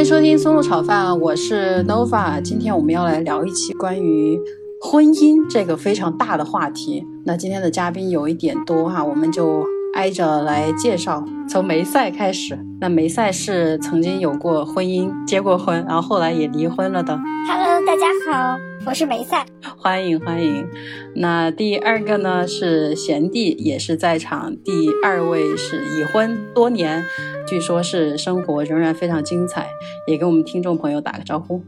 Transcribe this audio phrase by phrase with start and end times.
[0.00, 2.40] 欢迎收听松露炒饭，我是 Nova。
[2.40, 4.40] 今天我们要来聊一期关于
[4.80, 7.04] 婚姻这个非常大的话题。
[7.26, 9.62] 那今天的嘉宾有一点多哈，我们就
[9.92, 11.22] 挨着来介绍。
[11.50, 17.20] 从梅赛开始，那梅赛是曾经有过婚姻、结过婚，然后后来也离婚了的。
[17.46, 19.44] Hello，大家好，我是梅赛，
[19.76, 20.66] 欢迎欢迎。
[21.14, 27.04] 那第二个呢是贤弟，也是在场第二位是已婚多年，
[27.46, 29.68] 据说是生活仍然非常精彩，
[30.06, 31.62] 也跟我们听众朋友打个招呼。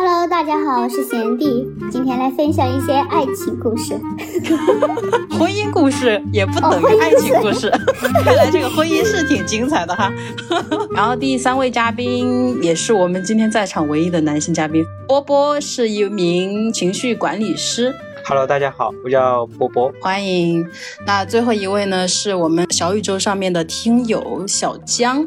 [0.00, 3.98] Hello，大家好，我是贤弟，今天来分享一些爱情故事。
[5.36, 7.68] 婚姻故事也不等于爱情故事，
[8.22, 10.08] 看来这个婚姻是挺精彩的哈。
[10.94, 17.92] 然后第三位嘉宾也是我们今天在场唯一的男性嘉宾，波波是一名情绪管理师。
[18.24, 20.64] Hello，大家好，我叫波波，欢迎。
[21.04, 25.26] 那最后一位呢，是我们小宇宙上面的听友小江。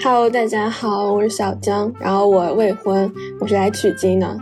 [0.00, 4.38] Hello，大家好，我是小江，然后我未婚，我是来取经的，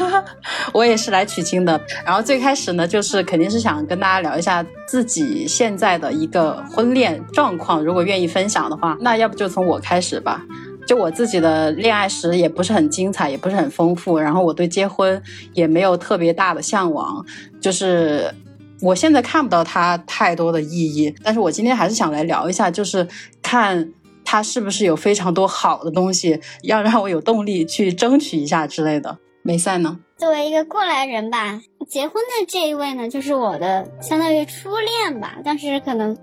[0.72, 1.78] 我也是来取经的。
[2.06, 10.42] 然后最开始呢，就是肯定是想跟大家聊一下自己现在的一个婚恋状况，如果愿意分享的话，那要不就从我开始吧。
[10.86, 17.24] 就我自己的恋爱史也不是很精彩，也不是很丰富，然后我对结婚也没有特别大的向往，
[17.60, 18.34] 就是
[18.80, 21.14] 我现在看不到它太多的意义。
[21.22, 23.06] 但是我今天还是想来聊一下，就是
[23.42, 23.92] 看。
[24.24, 29.18] 他是不是有非常多好的东西，要让我有动力去争取一下之类的？
[29.42, 29.98] 梅赛呢？
[30.16, 35.38] 作为一个过来人吧，结婚的这一位呢，就是我的相当于初恋吧。
[35.44, 36.16] 当时可能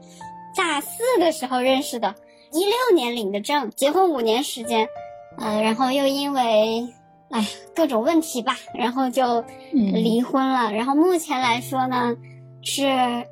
[0.57, 0.87] 大四
[1.19, 2.15] 的时候认识的，
[2.51, 4.87] 一六年领的证，结婚五年时间，
[5.37, 6.87] 呃，然后又因为
[7.29, 10.71] 哎各种问题吧，然后就离婚了。
[10.71, 12.15] 然后目前来说呢。
[12.63, 12.83] 是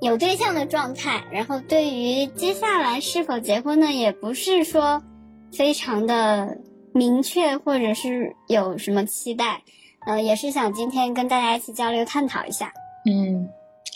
[0.02, 5.02] 有对象的状态，然后对于接下来是否结婚呢，也不是说
[5.52, 6.58] 非常的
[6.94, 9.62] 明确，或者是有什么期待，
[10.08, 12.74] 呃，也是想今天跟大家一起交流探讨一下。
[13.06, 13.48] 嗯，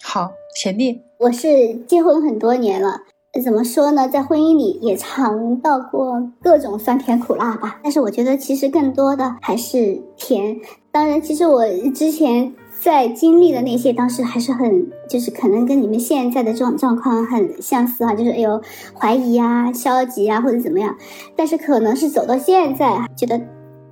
[0.04, 3.02] 好，贤弟，我是结婚很多年了，
[3.44, 10.60] 怎么说呢，在婚姻里也尝到过各种酸甜苦辣吧，但是我觉得其实更多的还是甜。
[10.92, 12.54] 当然，其实我之前。
[12.84, 18.62] 在经历的那些，当时还是很，就是可能跟你们现在的状状况很相似哈，就是哎呦
[18.94, 20.94] 怀疑啊、消极啊或者怎么样，
[21.34, 23.40] 但是可能是走到现在，觉得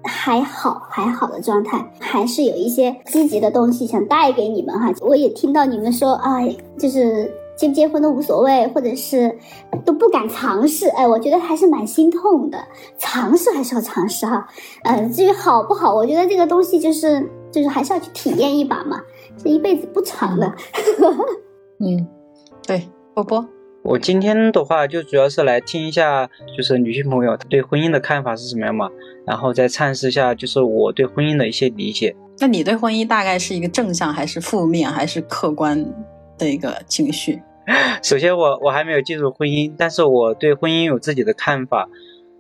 [0.04, 4.92] 还好还好的状态，还是有一些积极的东西想带给你们哈。
[5.00, 6.42] 我也听到你们说啊，
[6.78, 9.34] 就是结不结婚都无所谓，或者是
[9.86, 12.58] 都不敢尝试，哎，我觉得还是蛮心痛的。
[12.98, 14.46] 尝试还是要尝试哈，
[14.84, 17.30] 呃，至于好不好，我觉得这个东西就是。
[17.52, 19.02] 就是还是要去体验一把嘛，
[19.38, 20.52] 这一辈子不长的。
[21.80, 22.08] 嗯，
[22.68, 23.46] 对，波波，
[23.84, 28.90] 我今天的话就主要是来听一下，就是女性朋友对婚姻的看法是什么样嘛，
[29.26, 32.16] 然后再阐释一下，就是我对婚姻的一些理解。
[32.40, 35.84] 那你对婚姻大概是一个正向还是负面还是客观
[36.38, 37.42] 的一个情绪？
[38.04, 41.90] 首先，我我还没有进入婚姻，但是我对婚姻有自己的看法。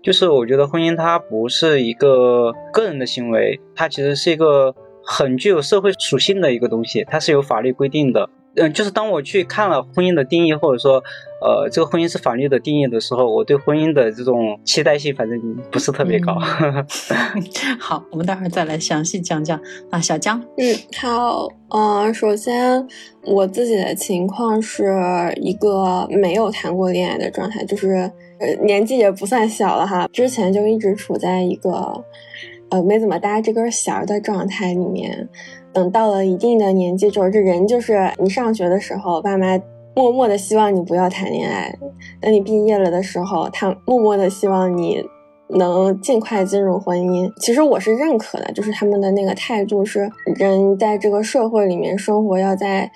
[0.04, 4.76] 就是我觉得婚姻它不是一个个人的行为，它其实是一个。
[5.04, 8.30] 很具有社会属性的一个东西，它是有法律规定的。
[8.58, 11.02] 嗯，就是当我去看了婚姻的定义，或者说，
[11.42, 15.40] 呃，这个婚姻是法律的定义的时候，我对婚姻的这种期待性，反正
[15.72, 16.38] 不是特别高。
[17.80, 19.58] 好，我们待会儿再来详细讲讲。
[19.90, 22.86] 啊，小江，嗯，好，嗯，首先
[23.24, 24.86] 我自己的情况是
[25.38, 32.04] 一个没有谈过恋爱的状态，就是呃年纪也不算小了哈，之前就一直处在一个。
[32.72, 35.30] 呃，没怎么搭这根弦儿的状态里面，
[35.72, 39.60] 等到了一定的年纪之后，这人就是你上学的时候，爸妈
[39.94, 41.70] 默默的希望你不要谈恋爱；
[42.22, 45.04] 等你毕业了的时候，他默默的希望你
[45.50, 47.30] 能尽快进入婚姻。
[47.42, 52.90] 其实我是认可的，就是他们的那个态度是，人在这个社会里面生活要在。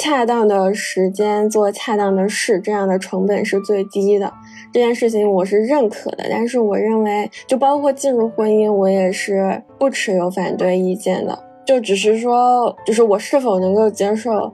[0.00, 4.32] 恰当的时间做恰当的事，这样的成本是最低的。
[4.72, 11.38] 这件事情我是认可的，但是我认为，就包括进入婚姻，我也是不持有反对意见的。
[11.66, 14.50] 就只是说，就是我是否能够接受，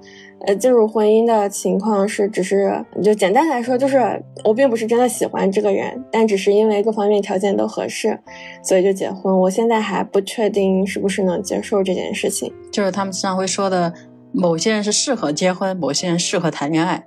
[0.48, 8.18] 呃，进入婚姻的情况是，只是就简单来说，就是我并不是真的喜欢这个人，但只是因为各方面条件都合适，
[8.64, 9.38] 所以就结婚。
[9.38, 12.52] 我现在还不确定是不是能接受这件事情。
[12.72, 13.94] 就是他们经常会说的。
[14.38, 17.06] 某些人是适合结婚，某些人适合谈恋爱，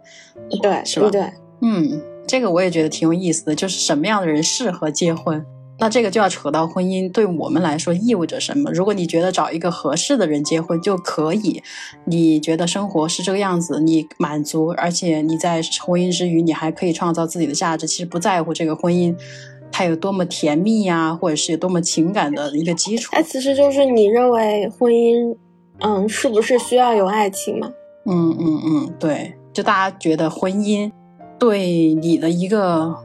[0.63, 1.09] 对，是吧？
[1.11, 1.21] 对，
[1.61, 5.45] 嗯，这个我也觉得挺有意思的，就是什么样的人适合结婚？
[5.81, 8.69] 那这个就要扯到婚姻对我们来说意味着什么。
[8.73, 11.63] 如果你觉得找一个合适的人结婚就可以，
[12.05, 19.15] 你觉得生活是这个样子，你满足，而且你在婚姻之余你还可以创造自己的价值，其实不在乎这个婚姻。
[19.71, 23.15] 它有多么甜蜜呀，或者是有多么情感的一个基础。
[23.15, 25.37] 哎，其实就是你认为婚姻，
[25.81, 27.71] 嗯，是不是需要有爱情嘛？
[28.05, 30.91] 嗯嗯嗯，对，就大家觉得婚姻
[31.37, 32.95] 对你的一个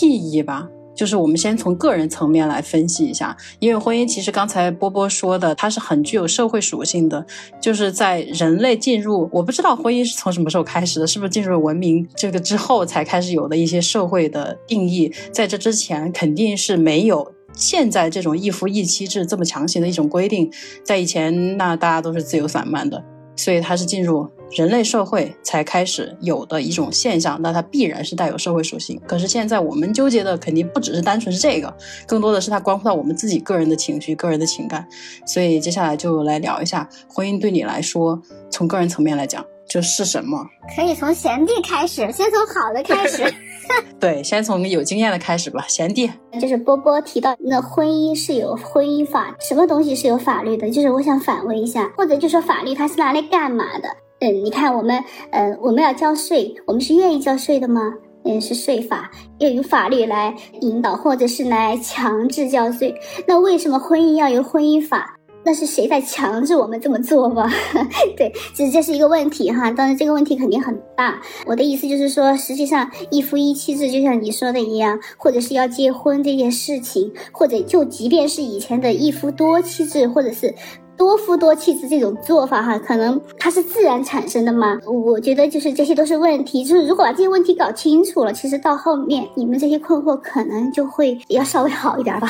[0.00, 0.68] 意义吧。
[0.94, 7.24] 就是我们先从个人层面来分析一下，因为婚姻其实刚才波波说的，它是很具有社会属性的。
[7.58, 15.10] 就是在人类进入，我不知道婚姻是从什么时候开始的，是不是进入文明这个之后才开始有的一些社会的定义？
[15.32, 20.50] 在这之前肯定是没有现在这种一夫一妻制这么强行的一种规定。
[20.84, 23.02] 在以前，那大家都是自由散漫的，
[23.36, 24.28] 所以它是进入。
[24.54, 29.00] 人类社会才开始有的一种现象，那它必然是带有社会属性。
[29.08, 31.74] 可是现在我们纠结的肯定不只是单纯是这个，
[32.06, 34.86] 更多的是它关乎到我们自己个人的情绪、个人的情感。
[35.24, 38.20] 所以接下来就来聊一下婚姻对你来说，
[38.50, 40.46] 从个人层面来讲，就是什么？
[40.76, 43.22] 可以从贤弟开始，先从好的开始。
[44.00, 45.64] 对，先从有经验的开始吧。
[45.68, 46.10] 贤弟，
[46.40, 50.70] 就是波波提到那婚姻是有婚姻法，什么东西是有法律的？
[50.70, 53.88] 就是我想反问一下，或者就说法律它是拿来干嘛的？
[54.20, 57.92] 嗯，你看我们，呃，我们要交税，我们是愿意交税的吗？
[58.24, 62.94] 嗯，是税法要由法律来引导，或者是来强制交税。
[63.26, 65.16] 那为什么婚姻要有婚姻法？
[65.44, 67.50] 那是谁在强制我们这么做吗？
[68.16, 69.70] 对，其实这是一个问题哈。
[69.70, 71.20] 当然这个问题肯定很大。
[71.46, 80.54] 我的意思就是说，实际上一夫一妻制，就像你说的一样，或者是要结婚这件事情，或者就即便是以前的一夫多妻制，或者是。
[81.02, 84.78] 多夫多妻制这种做法哈，可能它是自然产生的吗？
[84.86, 86.62] 我觉得就是这些都是问题。
[86.62, 92.28] 就是如果把这些问题搞清楚了，其实到后面你们这些困惑可能就会要稍微好一点吧。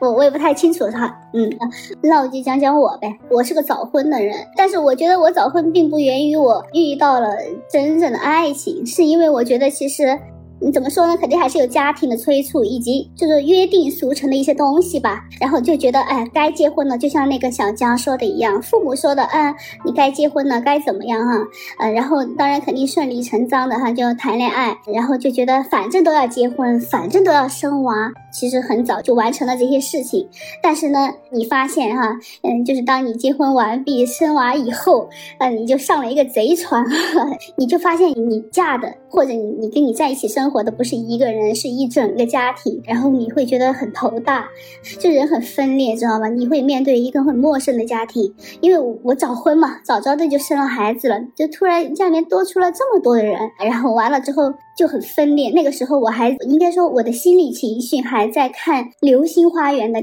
[0.00, 1.14] 我我也不太清楚哈。
[1.34, 1.52] 嗯，
[2.00, 3.14] 那我就讲讲我呗。
[3.28, 7.28] 我是个早婚的人，但是我觉得我早婚并不源于我遇到了
[7.70, 10.18] 真正的爱情，是因为我觉得其实。
[10.64, 11.14] 你怎么说呢？
[11.14, 15.22] 肯定还是有家庭的催促，以及就是约定俗成的一些东西吧。
[15.38, 16.96] 然后就觉得，哎，该结婚了。
[16.96, 21.34] 就像那个小江说的一样，父母说的，嗯，你该结婚了，该怎么样哈？
[21.78, 24.74] 呃，然后当然肯定顺理成章的哈，就谈恋爱。
[24.90, 30.28] 然后就觉得反正都要结婚，反正都要生娃，其实很早就完成了这些事情。
[30.62, 35.08] 但是呢，你发现哈，嗯，就是当你结婚完毕、生娃以后，
[35.38, 36.84] 呃，你就上了一个贼船，
[37.56, 40.50] 你就发现你嫁的或者你你跟你在一起生。
[40.50, 44.46] 活的不是一个人，是一整个家庭，然后你会觉得很头大，
[45.00, 46.28] 就人很分裂，知道吗？
[46.28, 54.52] 你会面对一个很陌生的家庭，因为我我早婚嘛，早早的就生了孩子了，就突然家里面多出了这么多的人，然后完了之后。
[54.76, 60.00] 就很分裂，那个时候我还应该说我的心理情绪还在看《流星花园》的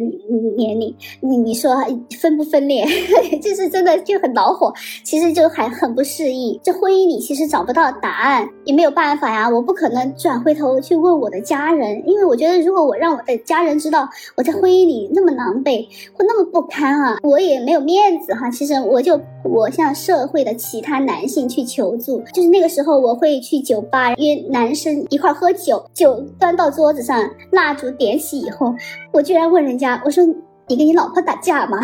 [0.55, 1.75] 年龄，你你说
[2.19, 2.85] 分不分裂？
[3.41, 4.73] 就是真的就很恼火，
[5.03, 6.59] 其实就还很不适应。
[6.63, 14.07] 这婚姻里其实找不到答案，也没有办法呀，我不可能转回头去问我的家人，因为我觉得如果我让我的家人知道
[14.37, 15.85] 我在婚姻里那么狼狈
[16.17, 18.49] 或那么不堪啊，我也没有面子哈。
[18.49, 24.71] 其实我就我向社会的其他男性去求助，就是那个时候我会去酒吧约男。
[24.73, 28.73] 生一块喝酒，酒端到桌子上，蜡烛点起以后，
[29.11, 30.23] 我居然问人家，我说。
[30.71, 31.77] 你跟你老婆打架吗？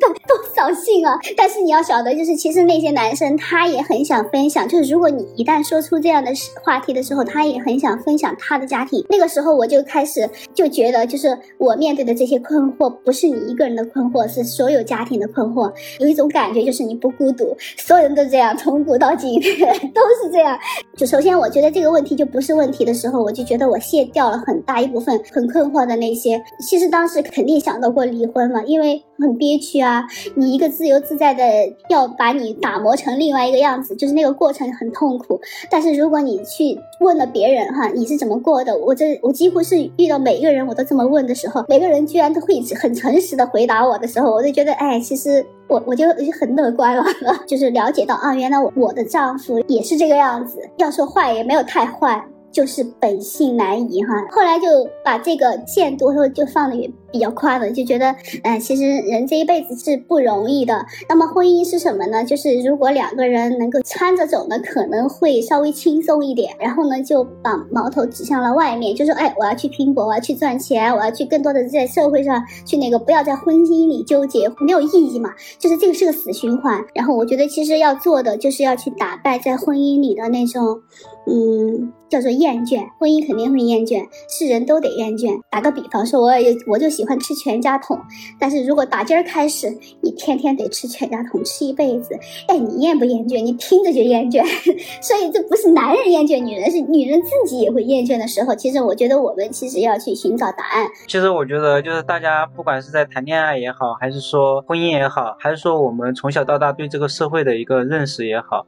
[0.00, 1.16] 多多扫兴啊！
[1.36, 6.32] 但是你要晓得，就是其实那些男生他也很想分享，就是如果你一旦说出这样的
[6.64, 9.04] 话题的时候，他也很想分享他的家庭。
[9.08, 15.72] 那个时候我就开始就觉得，就是我面对的这些困惑不是你一个人的困惑，是所有家庭的困惑。
[16.00, 19.34] 有一种感觉就是你不孤独，所有人都这样，从古到今
[19.94, 20.58] 都是这样。
[20.96, 26.42] 就首先我觉得这个问题就不是问题的时候，我就觉得我卸掉了很大一部分很困惑的那些。
[26.58, 27.91] 其实当时肯定想到。
[27.92, 30.02] 过离婚了，因为很憋屈啊！
[30.34, 31.44] 你一个自由自在的，
[31.88, 35.40] 要把你打磨成另外一个样子，就是那个过程很痛苦。
[35.70, 38.76] 但是如果你去问了别人哈，你是怎么过的？
[38.76, 46.06] 我这我几乎是遇到每一个人我都这么问的时候，每个人居然都会很诚实的回答我的时候，我就觉得哎，其实我我就
[46.40, 47.04] 很乐观了，
[47.46, 52.24] 就是了解到啊，原来我我的丈夫也是这个样子，要说坏也没有太坏。
[52.52, 60.84] 就是本性难移哈，后来就把这个限度说就放的远比较宽的，就觉得，哎，其实人这一辈子是不容易的。
[61.08, 62.24] 那么婚姻是什么呢？
[62.24, 66.54] 就是如果两个人能够搀着走呢，可能会稍微轻松一点。
[66.58, 75.30] 然后呢，就把矛头指向了外面，就说，哎，我要去拼搏，我要去赚钱，我要去更多的在社会上去那个，不要在婚姻里纠结，没有意义嘛。
[75.58, 76.82] 就是这个是个死循环。
[76.94, 80.80] 然后我觉得其实要做的就是要去打败在婚姻里的那种，
[81.26, 81.92] 嗯。
[82.12, 85.40] 叫做厌倦，婚姻肯定会厌倦，是人都得厌倦。
[85.50, 87.98] 打个比方说，我也我就喜喜欢吃全家桶，
[88.38, 92.16] 但是如果打今儿开始，你天天得吃全家桶，吃一辈子，
[92.46, 93.42] 哎，你厌不厌倦？
[93.42, 94.40] 你听着就厌倦。
[95.02, 98.54] 所以这不是男人厌倦女人，是女人自己也会厌倦的时候。
[98.54, 100.86] 其实我觉得我们其实要去寻找答案。
[101.08, 108.64] 其实我觉得就是大家不管是在谈恋爱也好，还是说婚姻也好，还是说我们从小到大对这个社会的一个认识也好。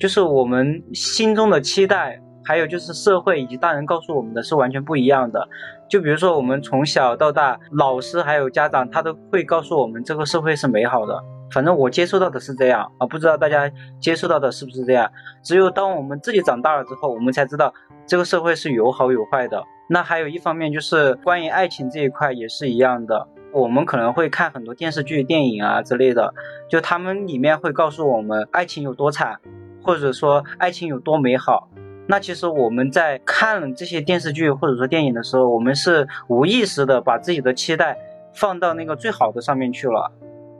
[0.00, 5.46] 就是我们心中的期待，还有就是社会以及大人告诉我们的是完全不一样的。
[5.88, 11.22] 就比如说，我们从小到大，老师还有家长，他都会告诉我们这个社会是美好的。
[11.52, 15.10] 反正我接触到的是这样啊，不知道大家接触到的是不是这样。
[15.42, 17.72] 只有当我们自己长大了之后，我们才知道
[18.06, 19.62] 这个社会是有好有坏的。
[19.88, 23.28] 那还有一方面就是关于爱情这一块也是一样的。
[23.52, 26.34] 我们可能会看很多电视剧、电影啊之类的，
[26.68, 29.38] 就他们里面会告诉我们爱情有多惨。
[29.82, 31.68] 或者说爱情有多美好，
[32.08, 37.98] 那其实我们在看这些电视剧或者说电影的时候，我们是无意识的把自己的期待
[38.32, 40.12] 放到那个最好的上面去了。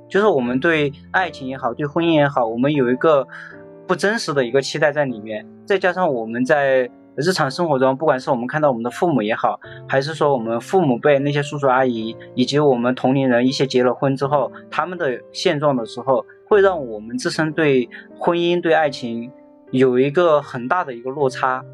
[0.08, 3.26] 就是我们对爱情也好，对婚姻也好，我们有一个
[3.86, 5.46] 不真实的一个期待在里面。
[5.64, 16.26] 再加上我们在日常生活中，不管是我们看到我们的父母也好，还是说我们父母辈那些叔叔阿姨，以及我们同龄人一些结了婚之后他们的现状的时候。
[16.48, 19.28] 会让我们自身对婚姻、对爱情
[19.70, 21.64] 有一个很大的一个落差，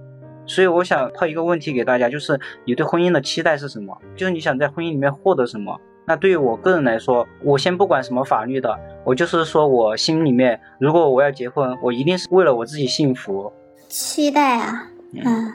[0.46, 3.96] 所以我想抛一个问题给大家，就是你对婚姻的期待是什么？
[4.16, 5.78] 就是你想在婚姻里面获得什么？
[6.06, 13.52] 那对于我个人来说，我先不管什么法律的，我就是说我心里面，如果我要结婚，我一定是为了我自己幸福。
[13.88, 14.88] 期待啊，
[15.24, 15.52] 嗯。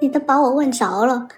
[0.00, 1.28] 你都把我问着了，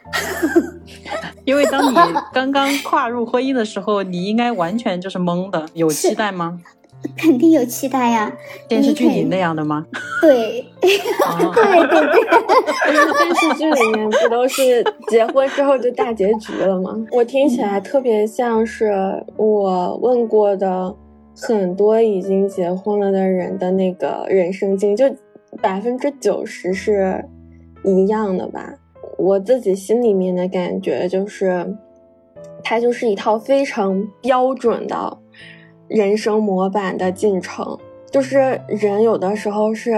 [1.45, 1.95] 因为当你
[2.33, 5.67] 刚刚跨入婚姻的时候，你应该完全就是懵的。
[5.75, 6.59] 有期待吗？
[7.17, 8.33] 肯定有期待呀。
[8.69, 9.87] 电视剧里那样的吗？
[10.23, 12.25] 对，对对对。
[13.19, 16.95] 电视剧里面不都是结婚之后就大结局了吗？
[17.13, 18.93] 我听起来特别像是
[19.37, 20.95] 我问过的
[21.37, 25.05] 很多已经结婚了的人的那个人生经，就
[25.61, 27.25] 百分之九十是。
[27.87, 28.73] 一样的吧，
[29.19, 31.77] 我自己心里面的感觉就是，
[32.63, 35.19] 它就是一套非常标准的
[35.89, 37.79] 人生模板的进程。
[38.11, 39.93] 就是人有的时候是，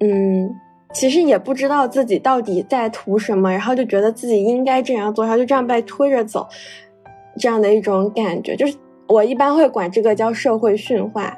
[0.00, 0.52] 嗯，
[0.92, 6.48] 其实也不知道自己到底在图什么，然后就觉得自己应该这样做，然后就这样被推着走，
[7.38, 8.56] 这样的一种感觉。
[8.56, 8.74] 就是
[9.06, 11.32] 我一般会管这个叫社会驯化。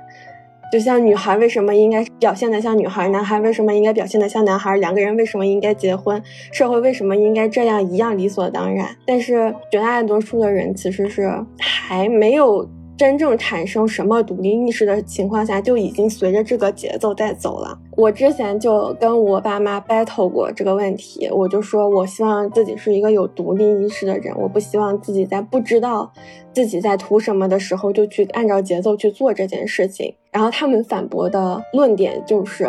[0.73, 8.89] 就像女孩为什么应该表现的像女孩，男孩为什么应该表现的像男孩，两个人为什么应该结婚，社会为什么应该这样一样理所当然？
[9.07, 12.67] 但是绝大多数的人其实是还没有。
[12.99, 17.79] 真正产生什么独立意识的情况下，就已经随着这个节奏在走了。
[17.97, 26.13] 我之前就跟我爸妈 battle 过这个问题，我就说我希望自己是一个有独立意识的人，我不希望自己在不知道
[26.53, 30.13] 自己在图什么的时候就去按照节奏去做这件事情。
[30.33, 32.69] 然后他们反驳的论点就是，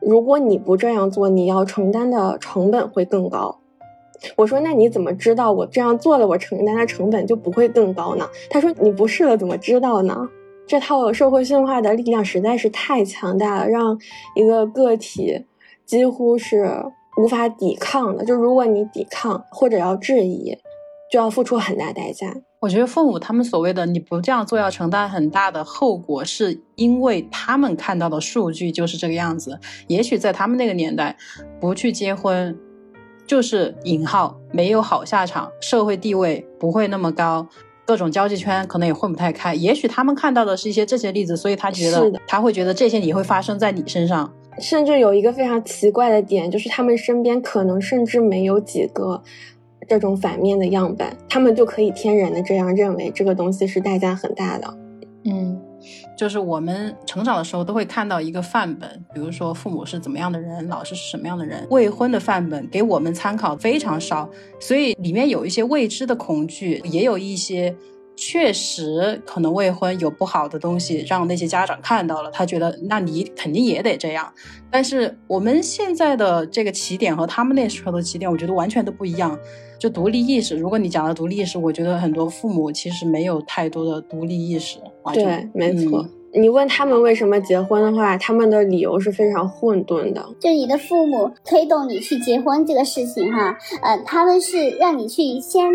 [0.00, 3.58] 如果你不这样做，你要承担的成本会更高。
[4.36, 8.28] 我说，那你怎么知道我这样做了，我承担的成本就不会更高呢？
[8.50, 10.28] 他说，你不试了怎么知道呢？
[10.66, 13.98] 这套社会驯化的力量实在是太强大了，让
[14.34, 15.44] 一个个体
[15.84, 16.66] 几乎是
[17.18, 18.24] 无法抵抗的。
[18.24, 20.56] 就如果你抵抗或者要质疑，
[21.12, 22.34] 就要付出很大代价。
[22.60, 29.60] 我觉得父母他们所谓的你不这样做要承担很大的后果，是因为他们看到的数据就是这个样子。
[29.86, 31.14] 也许在他们那个年代，
[31.60, 32.58] 不去结婚。
[33.26, 37.46] 就是引号没有好下场，社会地位不会那么高，
[37.86, 39.54] 各种交际圈可能也混不太开。
[39.54, 44.32] 也许他们看到的是一些这些例子，所以他觉得他会觉得这些也会发生在你身上。
[44.60, 49.22] 甚至有一个非常奇怪的点，就是他们身边可能甚至没有几个
[49.88, 54.76] 这种反面的样本，他们就可以天然的这样认为这个东西是代价很大的。
[55.24, 55.60] 嗯。
[56.16, 61.66] 就是我们成长的时候都会看到一个范本，比如说父母是怎么样的人，老师是什么样的人。
[61.70, 64.28] 未婚的范本给我们参考非常少，
[64.60, 67.74] 所以里面有一些未知的恐惧，也有一些
[68.16, 74.32] 确实可能未婚有不好的东西，让那些家长看到了，他觉得那你肯定也得这样。
[74.70, 79.38] 但是我们现在的这个起点和他们那时候的起点，我觉得完全都不一样。
[79.78, 84.78] 就独立意识，如果你讲的独立意识，我觉得很多父母其实没有太多的独立意识。
[85.12, 86.06] 对，没错。
[86.32, 90.24] 你问他们为什么结婚的话，他们的理由是非常混沌的。
[90.40, 95.70] 就你的父母推动你去结婚这个事情，哈，呃，他们是让你去先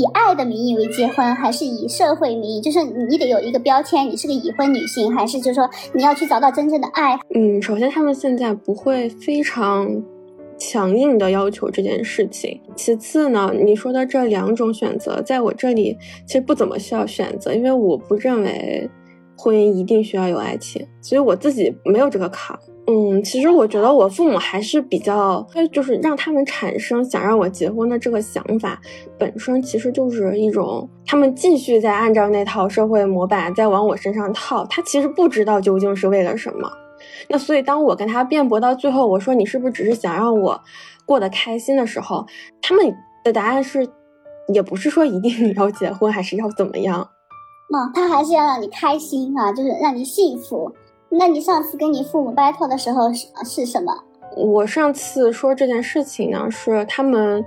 [0.00, 2.60] 以爱的名义为结婚，还是以社会名义？
[2.60, 7.18] 就是你得有一个标签，你是个已婚女性，还是就是说你要去找到真正的爱？
[7.34, 10.02] 嗯，首先他们现在不会非常。
[10.62, 12.60] 强硬的要求这件事情。
[12.76, 18.86] 其次呢，你说的这两种选择，在我这里其实不怎么需要选择，因为我不认为
[19.38, 22.58] 婚姻一定需要有爱情，所以我自己没有这个坎。
[22.92, 28.80] 嗯，其实我觉得我父母还是比较，就是让他们产生想让我结婚的这个想法，
[29.16, 36.68] 本身其实就是一种他们继续在按照那套社会模板在往我身上套，他其实不知道究竟是为了什么。
[37.28, 40.60] 那所以当我跟他辩驳到最后，我说你是不是只是想让我
[41.06, 42.26] 过得开心的时候，
[42.60, 42.92] 他们
[43.22, 43.88] 的答案是，
[44.52, 47.08] 也不是说一定你要结婚还是要怎么样，
[47.70, 50.72] 那他还是要让你开心啊，就是让你幸福。
[51.10, 53.92] 那你上次跟你父母 battle 的时候是是什么？
[54.36, 57.44] 我上次说这件事情呢，是他们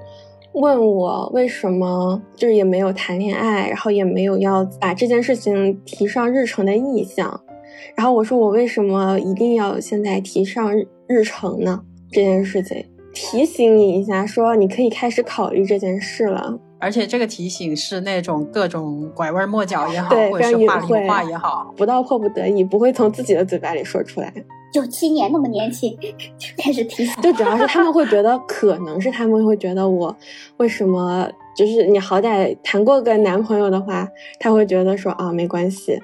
[0.51, 7.41] 问我为什么就是也没有谈恋爱，然后也没有要把这件事情提上日程的意向。
[7.95, 10.71] 然后我说我为什么一定要现在提上
[11.07, 11.81] 日程呢？
[12.11, 16.59] 这件事情提醒你一下，说你可以开始考虑这件事了。
[16.83, 24.33] 而且这个提醒是那种各种拐弯抹角也好，对，或者是话里话也好，不到迫不得已不会从自己的嘴巴里说出来。
[24.73, 25.97] 九 七年那么年轻
[26.37, 30.13] 就开始提醒，就主要是他们会觉得，可能是他们会觉得我
[30.57, 34.05] 为什么就是你好歹谈过个男朋友的话，
[34.39, 36.01] 他会觉得说啊没关系。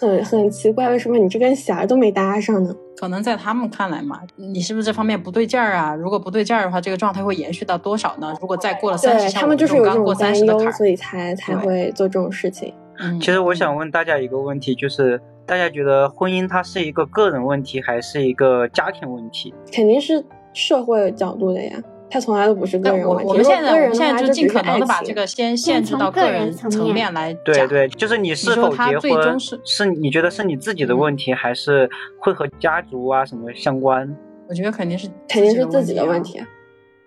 [0.00, 2.74] 很很奇怪，为什么你这根弦儿都没搭上呢？
[2.96, 5.94] 可能在他们看来嘛，你是不是这方面不对劲儿啊？
[5.94, 8.34] 如果不对劲儿的话，这个状态会延续到多少呢？
[8.40, 12.72] 如果再过了三十，他们就是有这种担忧，所以才才会做这种事情。
[12.98, 19.54] 嗯其实我想问大家一个问题，就是大家觉得婚姻它是一个个人问题，还是一个家庭问题？
[19.72, 21.82] 肯定是社会角度的呀。
[22.10, 23.24] 他从来都不是个人问题。
[23.24, 27.42] 我们现在，我们现在就尽可能的把这个先限制到个人层面来讲。
[27.44, 31.88] 对对，就是你是否结婚是你觉得是你自己的问题，还是
[32.18, 34.16] 会和家族啊什么相关？
[34.48, 36.42] 我觉得肯定是肯定是自己的问题。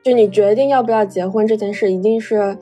[0.03, 2.57] 就你决定要不要结婚这件事，一定是。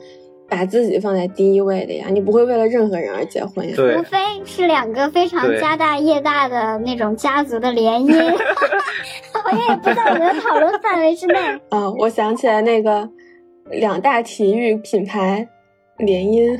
[0.52, 3.72] 把自己放在第一位的呀，你不会为了任何人而结婚呀。
[3.74, 8.12] 对，除非是两个非常家大业大的那种家族的联姻，
[9.32, 11.38] 好像也不在我们的讨论范围之内。
[11.70, 13.08] 啊，我想起来那个
[13.70, 15.48] 两大体育品牌
[15.96, 16.58] 联姻。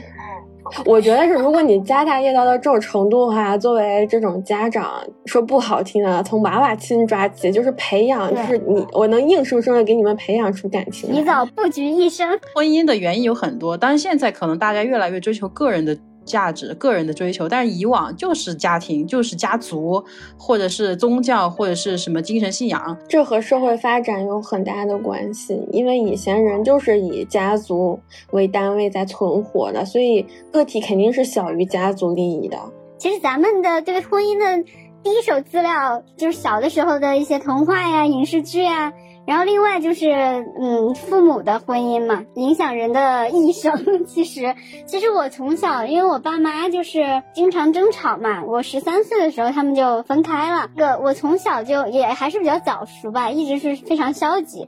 [0.86, 12.38] 我觉得是，如果你家大业大到这种程度的话，作为这种家长，说不好听的，从娃娃亲抓起，就是培养，就是你，我能硬生生的给你们培养出感情，提早布局一生。
[12.54, 15.96] 婚姻的原因有很多，但是现在可能大家越来越追求个人的。
[16.24, 20.04] 价值、个人的追求，但是以往就是家庭，就是家族，
[20.38, 25.60] 或者是宗教，或者是什么精神信仰，这和社会发展有很大的关系。
[25.72, 27.98] 因为以前人就是以家族
[28.30, 32.58] 为单位在存活的，所以个体肯定是小于家族利益的。
[32.98, 34.64] 其实咱们的对婚姻的
[35.02, 38.92] 第一手资料，就是小的时候的一些童话呀、影视剧啊。
[39.24, 43.72] 然后另外就是，嗯，父母的婚姻嘛，影响人的一生。
[44.04, 50.68] 其实，其实我从小，因为我爸妈就是经常争吵嘛，我十三岁的时候他们就分开了。
[50.76, 54.66] 个我从小就也还是比较早熟吧，一直是非常消极。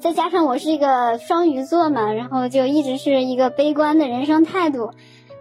[0.00, 4.90] 再加上我是一个双鱼座嘛，然后就一直是一个悲观的人生态度。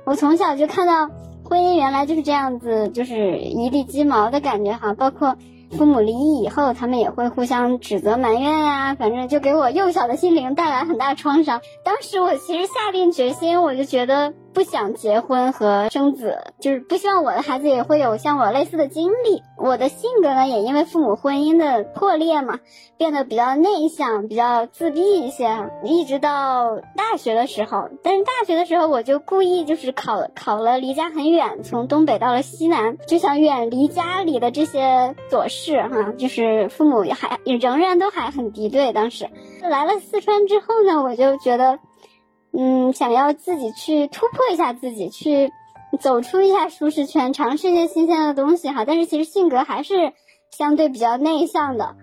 [0.05, 1.09] 我从小就看到
[1.43, 5.35] 婚姻原来就是这样子，就是一地鸡毛的感觉哈，包括。
[5.77, 11.61] 父母离异以后，他们也会互相指责埋怨呀，反正就给我幼小的心灵带来很大创伤。
[11.83, 14.33] 当时我其实下定决心，我就觉得。
[14.53, 19.41] 不想结婚和生子，就是不希望我的孩子也会有像我类似的经历。
[19.57, 22.59] 我的性格呢，也因为父母婚姻的破裂嘛，
[22.97, 25.69] 变得比较内向，比较自闭一些。
[25.83, 36.13] 一直到大学的时候，但是大学的时候我就故意就是考考了离家很远，从东北到了西南，就想远离家里的这些琐事哈。
[36.17, 38.91] 就是父母还仍然都还很敌对。
[38.91, 39.29] 当时
[39.61, 41.79] 来了四川之后呢，我就觉得。
[42.53, 45.51] 嗯，想要自己去突破一下自己，去
[45.99, 48.85] 走出一下舒适圈，尝试一些新鲜的东西哈。
[48.85, 50.13] 但是其实性格还是
[50.49, 51.95] 相对比较内向的，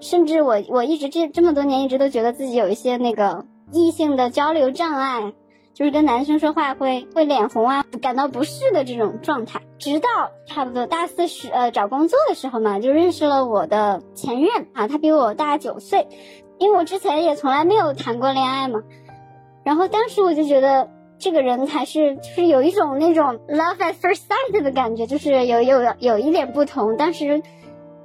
[0.00, 5.34] 甚至我我一直这这么多年一直都觉得自己有一些那个异性的交流障碍，
[5.74, 9.60] 就是跟男生说话会会脸红啊，感到不适的这种状态。
[9.78, 10.08] 直到
[10.46, 16.08] 差不多大四时呃找工作的时候嘛，就认识了我的前任啊，他比我大九岁，
[16.58, 18.82] 因为我之前也从来没有谈过恋爱嘛。
[19.64, 26.96] 然后当时我就觉得这个人还是就是有一种那种 love at first sight 的感觉，就是有有有一点不同。
[26.96, 27.42] 当时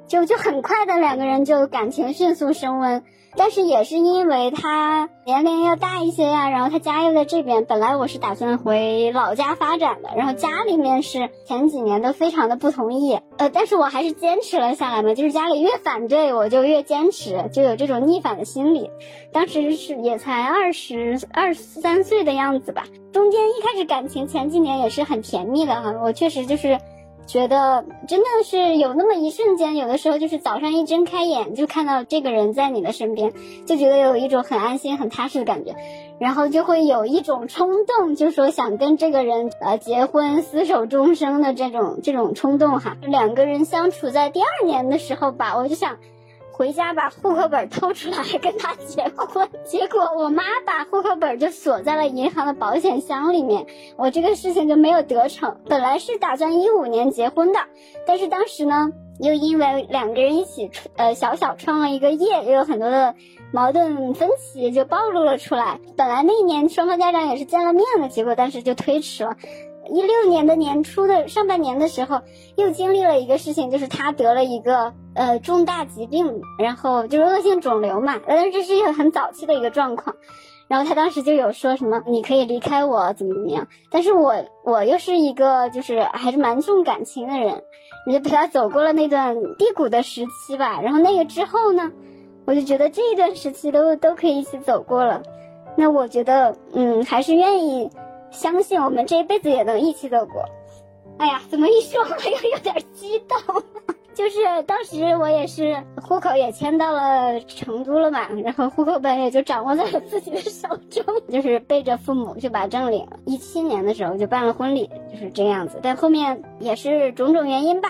[0.07, 3.03] 就就很快的两个人就感情迅速升温。
[3.37, 18.89] 但是也是因为他年龄要大一些呀，然后他家又在这边，本来我是打算回老家发展的，然后家里面是前几年都非常的不同意，呃，但是我还是坚持了下来嘛，就是家里越反对我就越坚持，就有这种逆反的心理。
[19.31, 26.79] 当时是也才二十二三岁的样子吧，中间一开始感情前几年也是很甜蜜的哈，我确实就是。
[27.27, 33.33] 觉得真的是有那么一瞬间，有的时候就是早上一睁开眼就看到这个人在你的身边，
[33.65, 35.75] 就觉得有一种很安心、很踏实的感觉，
[36.19, 42.95] 然后就会有一种冲动，就说想跟这个人呃结婚、厮守终生的这种这种冲动哈。
[43.01, 45.97] 两个人相处在第二年的时候吧，我就想。
[46.57, 53.65] 回家把户口本偷出来跟他结婚，结果我妈把户口本就锁在了银行的保险箱里面，
[53.97, 55.57] 我这个事情就没有得逞。
[55.67, 57.59] 本来是打算一五年结婚的，
[58.07, 63.15] 但是当时呢，又因为两个人一起呃小小创了一个业，又有很多的
[63.51, 65.81] 矛盾分歧就暴露了出来。
[65.97, 69.35] 本来那一年双方家长也是见了面的，结果当时就推迟了。
[69.87, 72.21] 一六年的年初的上半年的时候，
[72.55, 80.15] 又经历了一个事情，就是他得了一个呃重大疾病，然后就是恶性肿瘤嘛，但是这是一个很早期的一个状况，
[80.67, 87.63] 然后他当时就有说什么你可以离开我怎么怎么样，但是我我又是一个就是还是蛮重感情的人，
[88.07, 91.91] 我就陪他走过了那段低谷的时期吧，然后那个之后呢，
[92.45, 95.21] 我就觉得这一段时期都都可以一起走过了，
[95.75, 97.89] 那我觉得嗯还是愿意。
[98.31, 100.43] 相信我们这一辈子也能一起走过。
[101.17, 103.37] 哎呀，怎么一说话又有点激动？
[104.13, 113.19] 就是当时我也是户口也迁到了成都了嘛，然后户口本也就掌握在了自己的手中，就是背着父母就把证领了。
[113.25, 115.79] 一七年的时候就办了婚礼，就是这样子。
[115.83, 117.89] 但后面也是种种原因吧。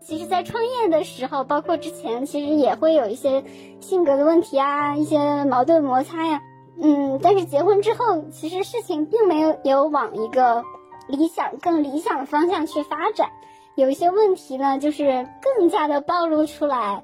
[0.00, 3.42] 其实，在创业的时候，包括之前，其实也会有一些
[3.80, 6.40] 性格的问题啊，一些矛盾摩擦呀。
[6.80, 10.62] 嗯，但是结婚之后，其实事情并没有有往一个
[11.08, 13.30] 理想、更理想的方向去发展，
[13.76, 17.02] 有一些问题呢，就是更加的暴露出来。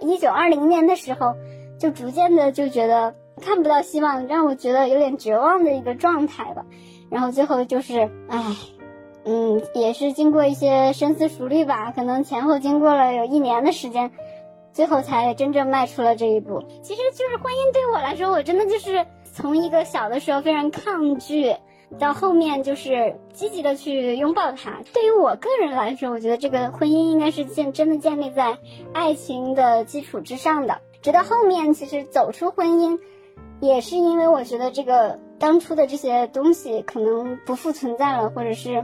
[0.00, 1.34] 一九二零年的时候，
[1.78, 6.66] 就逐渐的就觉得看不到希望，让我觉得有点绝望的一个状态吧。
[7.10, 8.56] 然后最后就是，唉，
[9.24, 14.10] 嗯，也是经过一些深思熟虑吧，可能前后经过了有一年的时间。
[14.74, 16.62] 最后才真正迈出了这一步。
[16.82, 21.54] 其实就是婚姻对我来说，我真的就是从一个小的时候非常抗拒，
[22.00, 24.82] 到后面就是积极的去拥抱它。
[24.92, 28.58] 对于我个人来说，我觉得这个婚姻应该是建真的建立在
[28.92, 30.80] 爱情的基础之上的。
[31.00, 32.98] 直到后面，其实走出婚姻，
[33.60, 38.82] 也是因为我觉得这个当初的这些东西可能不复存在了，或者是。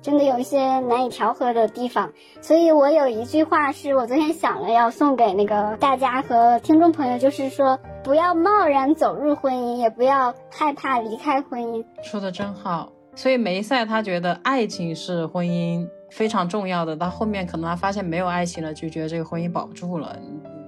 [0.00, 11.84] 真的有一些难以调和的地方，所以我有一句话是我昨天想了要送给那个大家和听众朋友，就是说不要贸然走入婚姻，也不要害怕离开婚姻。
[12.02, 12.92] 说的真好。
[13.16, 20.16] 所以梅赛他觉得爱情是婚姻非常重要的，到后面可能他发现没有爱情了，就觉得这个婚姻保不住了，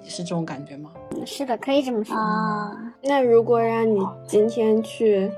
[0.02, 0.90] 是这种感觉吗？
[1.24, 2.72] 是的，可以这么说啊。
[3.04, 5.30] 那如果让你今天去。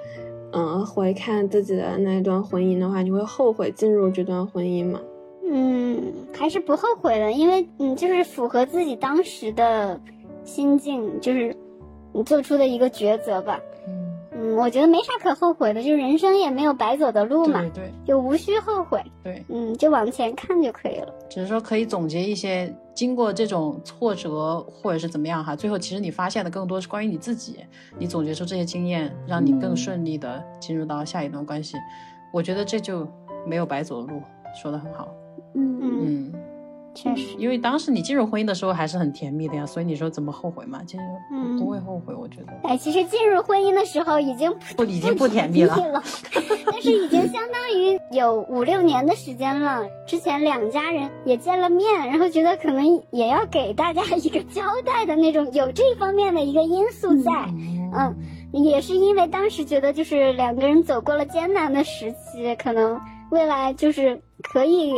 [0.52, 5.00] 嗯，回看自己的那段婚姻的话，你会后悔进入这段婚姻吗？
[5.50, 10.00] 嗯，还是不后悔的，因为嗯，就是符合自己当时的
[10.44, 11.54] 心境，就是
[12.12, 13.58] 你做出的一个抉择吧。
[14.34, 19.02] 嗯，我觉得没啥可后悔的，就人生也没有白走的路嘛，对对，就无需后悔。
[19.22, 21.14] 对，嗯，就往前看就可以了。
[21.28, 27.58] 只是说可以总结一些，经过这种挫折或者是怎么样哈，最后其实你发现的更多是关于你自己，
[27.98, 31.76] 你总结出这些经验，让你更顺利的进入到下一段关系。
[32.32, 33.06] 我觉得这就
[33.46, 34.22] 没有白走的路，
[34.62, 35.08] 说的很好。
[35.54, 36.32] 嗯嗯。
[36.94, 40.80] 确实，因为当时你进入婚姻的时候还是很甜蜜的呀，所以你说怎么后悔嘛？
[40.86, 41.02] 其实
[41.58, 42.52] 不会后悔，我觉得。
[42.64, 45.74] 哎，其实进入婚姻的时候已经不已经不甜蜜了，
[46.70, 49.82] 但是已经相当于有五六年的时间了。
[50.06, 57.32] 之前两家人也见了面，然后觉得可能也要给大家一个交代的那种，有这方面的一个因素在。
[57.94, 58.14] 嗯，
[58.52, 63.00] 也是因为当时觉得就是两个人走过了艰难的时期，可能
[63.30, 64.92] 未来就是可以。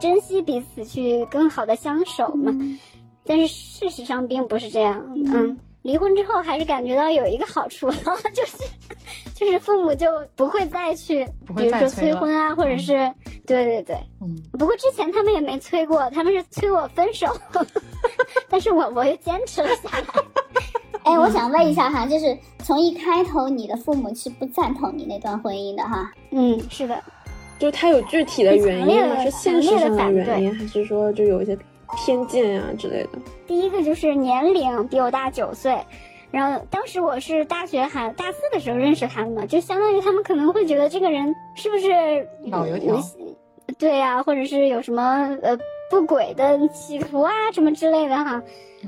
[0.00, 2.52] 珍惜彼此，去更好的相守嘛。
[3.26, 5.02] 但是事实上并不是这样。
[5.14, 7.90] 嗯，离婚之后还是感觉到有一个好处，
[8.34, 8.58] 就是
[9.34, 11.24] 就是父母就不会再去，
[11.56, 12.92] 比如说催婚啊，或者是
[13.46, 13.96] 对对对。
[14.20, 14.36] 嗯。
[14.58, 17.26] 不过之前他们也没催过，他们是催我分手，
[18.50, 20.04] 但是我我又坚持了下来。
[21.04, 26.10] 哎，我想问一下哈，就是从一开头你的父母是不赞同你那段婚姻的哈？
[26.30, 27.02] 嗯，是的。
[27.64, 29.18] 就他有具体的原因吗？
[29.22, 31.56] 是现实上的原因，还是说就有一些
[31.96, 33.08] 偏见啊之类的。
[33.46, 35.74] 第一个就是年龄比我大九岁，
[36.30, 41.88] 然后当时我是大学还大四的时候认识他们嘛，就相当于他们可能会觉得这个人是不是
[42.50, 43.02] 老油条？
[43.78, 45.56] 对呀，或者是有什么呃
[45.90, 48.42] 不轨的企图啊什么之类的哈。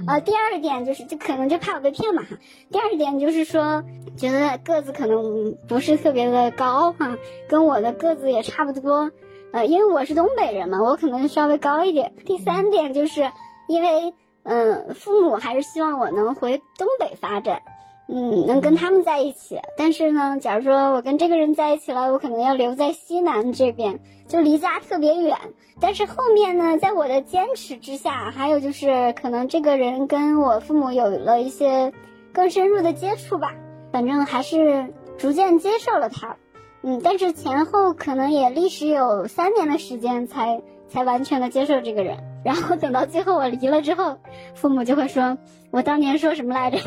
[0.06, 2.36] 啊，第二点就是，就可能就怕我被骗嘛哈。
[2.70, 3.82] 第二点就是说，
[4.16, 7.16] 觉得个子可能不是特别的高哈，
[7.48, 9.10] 跟我的个子也差不多。
[9.52, 12.12] 呃，因为我是东北人嘛，我可能稍微高一点。
[12.24, 13.30] 第三点就是，
[13.68, 17.62] 因为嗯，父母还是希望我能回东北发展。
[18.08, 25.36] 嗯，能跟他们在一起，但是呢，假如说我跟这个人在一起了，我可能要留在西南这边，就离家特别远。
[25.78, 31.92] 但是后面呢，在我的坚持之下，还有就是可能这个人跟我父母有了一些
[32.32, 33.54] 更深入的接触吧，
[33.92, 36.36] 反正还是逐渐接受了他。
[36.82, 42.16] 嗯，但是前后可能也历时有三年的时间才才完全的接受这个人。
[42.44, 44.16] 然后等到最后我离了之后，
[44.54, 45.36] 父母就会说
[45.72, 46.78] 我当年说什么来着？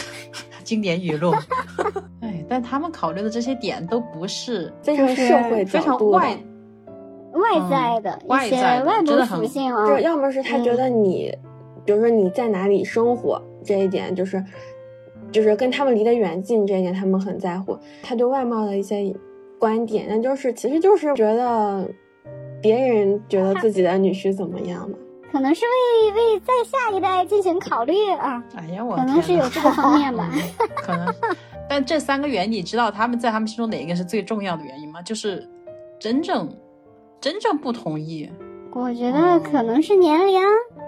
[0.64, 1.34] 经典语录
[2.22, 6.34] 哎，但他们考虑的这些点都不是这个社会、非常外
[7.34, 11.36] 外在的一些外部属性啊，就要么是他觉得你，
[11.84, 14.42] 比如说你在哪里生活这一点，就是
[15.32, 17.78] 就是跟他们离得远近这一点，他们很在乎。
[18.02, 19.14] 他对外貌的一些
[19.58, 21.88] 观点，那就是其实就是觉得
[22.62, 24.96] 别人觉得自己的女婿怎么样嘛。
[25.32, 30.30] 可能是为为在下一代进行考虑啊，哎呀，我可能是有这个方面吧，
[30.76, 31.12] 可能。
[31.68, 35.02] 但这三个原因，你知道他们在他们心中哪一个是最重要的原因吗？
[35.02, 35.44] 就是
[35.98, 36.48] 真正
[37.20, 38.30] 真正不同意。
[38.72, 40.42] 我觉得可能是年龄，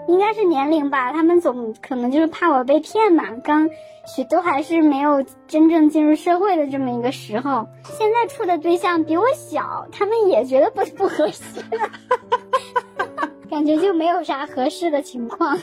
[0.07, 1.13] 应该是年龄吧。
[1.13, 3.69] 他们总可能就是怕我被骗嘛，刚
[4.05, 7.67] 许都还是没有真正进入社会的这么一个时候。
[7.85, 11.41] 现在处的对象比我小，他们也觉得不不合适。
[13.49, 15.57] 感觉就没有啥合适的情况。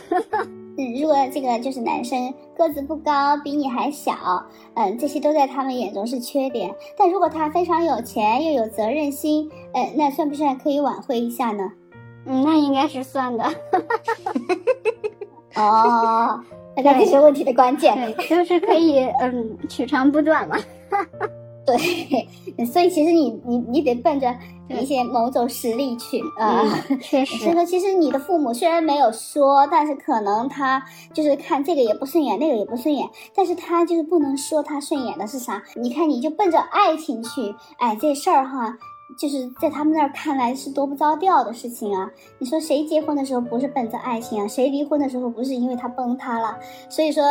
[0.76, 4.14] 嗯，如果这个就是男生个子不高，比你还小，
[4.74, 6.74] 嗯，这些都在他们眼中是缺点。
[6.98, 11.70] 但如果他非常有钱，又有责任心，嗯，那算不算可以挽回一下呢？
[12.26, 13.44] 嗯，那应该是算的。
[15.54, 16.40] 哦，
[16.82, 20.56] 那这是问题的关键，就是可以嗯取长补短嘛。
[21.66, 24.34] 对，所以其实你你你得奔着
[24.68, 26.64] 一些某种实力去啊。
[27.00, 35.62] 确实，所以说其实你的父母虽然没有说，但是可能他就是看这个也不顺眼，那个也不顺眼，但是他就是不能说他顺眼的是啥。
[35.76, 38.76] 你看你就奔着爱情去，哎，这事儿哈，
[39.18, 42.10] 就是在他们那儿看来是多不着调的事情啊。
[42.38, 44.48] 你说谁结婚的时候不是奔着爱情啊？
[44.48, 46.56] 谁离婚的时候不是因为他崩塌了？
[46.88, 47.22] 所以说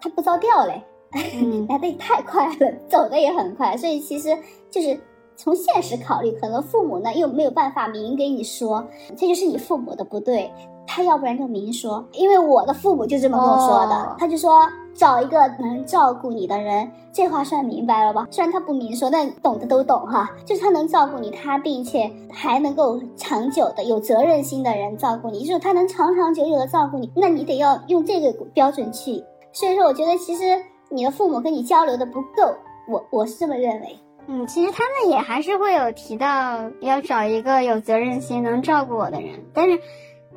[0.00, 0.82] 他不着调嘞。
[1.68, 4.34] 来的也太快了，走的也很快，所以其实
[4.70, 4.98] 就是
[5.42, 10.48] 从现实考虑，可能父母呢又没有办法明给你说，这就是你父母的不对，
[10.86, 14.60] 他要不然就明说，因为我的父母就这么跟我说的，他就说
[14.94, 18.24] 找一个能照顾你的人，这话算明白了吧？
[18.30, 30.62] 虽然他不明说，但懂的都懂哈，就是他能照顾你，他并且还能够长久的有责任心的人照顾你，就是他能长长久久的照顾你，那你得要用这个标准去，所以说我觉得其实。
[30.94, 32.54] 你的父母跟你交流的不够，
[32.86, 33.98] 我我是这么认为。
[34.28, 39.40] 嗯，其实他们也还是会有提到要找一个有责任心、能照顾我的人。
[39.52, 39.80] 但是，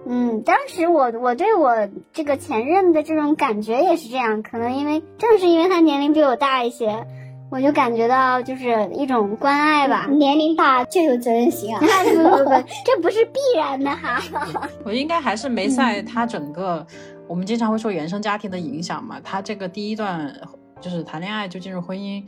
[0.08, 7.06] 嗯，当时我我对我这个前任的这种感觉也是这样，可能因为正是因为他年龄比我大一些，
[7.52, 10.08] 我就感觉到就是一种关爱吧。
[10.10, 11.80] 年龄大就有责任心啊？
[12.04, 12.50] 不不不，
[12.86, 14.21] 这不是必然的哈。
[14.84, 16.86] 我应该还是没在他整个。
[17.28, 20.32] 我们经常会说原生家庭的影响嘛，他这个第一段
[20.80, 22.24] 就是谈恋爱就进入婚姻，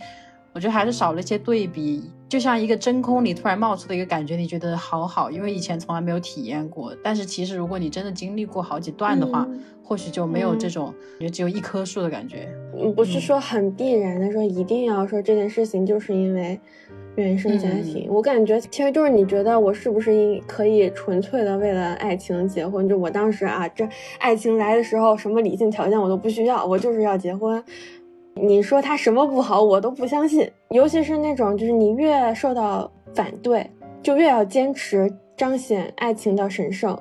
[0.58, 6.98] 我觉得还是少了一些对比，就像一个真空里突然冒出的一个感觉，你觉得好好，因为以前从来没有体验过。
[7.04, 9.48] 但是其实如果你真的经历过好几段的话，
[9.84, 12.50] 或许就没有这种就只有一棵树的感觉。
[12.76, 16.60] 嗯，不是说很必然的说一定要说这件事情就是因为。
[17.18, 22.88] 原生家庭，我感觉其实就是你觉得我是不是应可以纯粹的为了爱情结婚？
[22.88, 23.90] 就我当时啊，这
[24.20, 27.64] 爱情来的时候，什么理性条件我都不需要，我就是要结婚。
[28.42, 30.50] 你说他什么不好，我都不相信。
[30.70, 33.70] 尤其是那种就是你越受到反对，
[34.02, 36.98] 就越要坚持彰显爱情的神圣。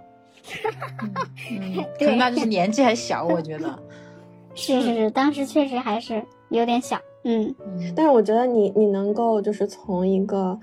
[1.99, 3.79] 可能那就是年纪还小，我觉得。
[4.55, 6.99] 是是是，当时确实还是有点小。
[7.25, 7.55] 嗯，
[7.95, 10.59] 但是我觉得你你能够就是从一个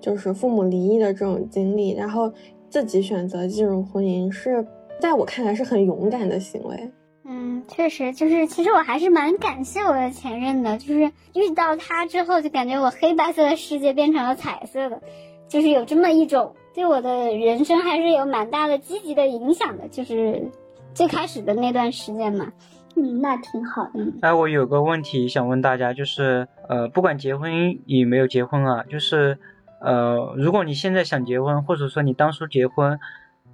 [0.00, 2.30] 就是父母离异的这种经历，然后
[2.68, 4.66] 自己选择进入婚姻，是
[5.00, 6.90] 在我看来是很勇敢的行为。
[7.30, 15.02] 嗯，确实，就是其实我还是蛮感谢我的前任的，就是遇到他之后，就感觉我黑白色的世界变成了彩色的。
[15.46, 20.50] 就是有这么一种对我的人生还是有蛮大的积极的影响的，就是
[20.94, 22.52] 最开始的那段时间嘛。
[22.96, 24.06] 嗯，那挺好的。
[24.22, 29.38] 哎，我有个问题想问大家，就是呃，不管结婚与没有结婚啊，就是
[29.80, 32.98] 呃，如果你现在想结婚，或者说你当初结婚，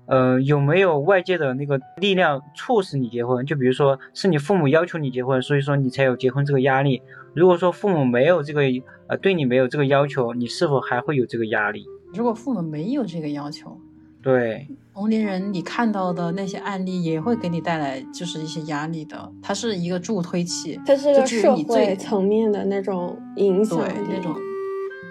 [0.06, 3.44] 呃，有没有外界的那个力量促使你结婚？
[3.46, 7.02] 就比如说是你父母要求你结婚，所以说你才有结婚这个压力。
[7.32, 8.62] 如果说父母没有这个
[9.06, 11.84] 呃对你没有这个要求，你是否还会有这个压力？
[12.12, 13.78] 如果父母没有这个要求，
[14.22, 14.68] 对。
[14.94, 24.32] 同龄人，你看到的那些案例也会给你带来就是一些压力的，它是一个助推器，它是个社会层面的那种影响，那种。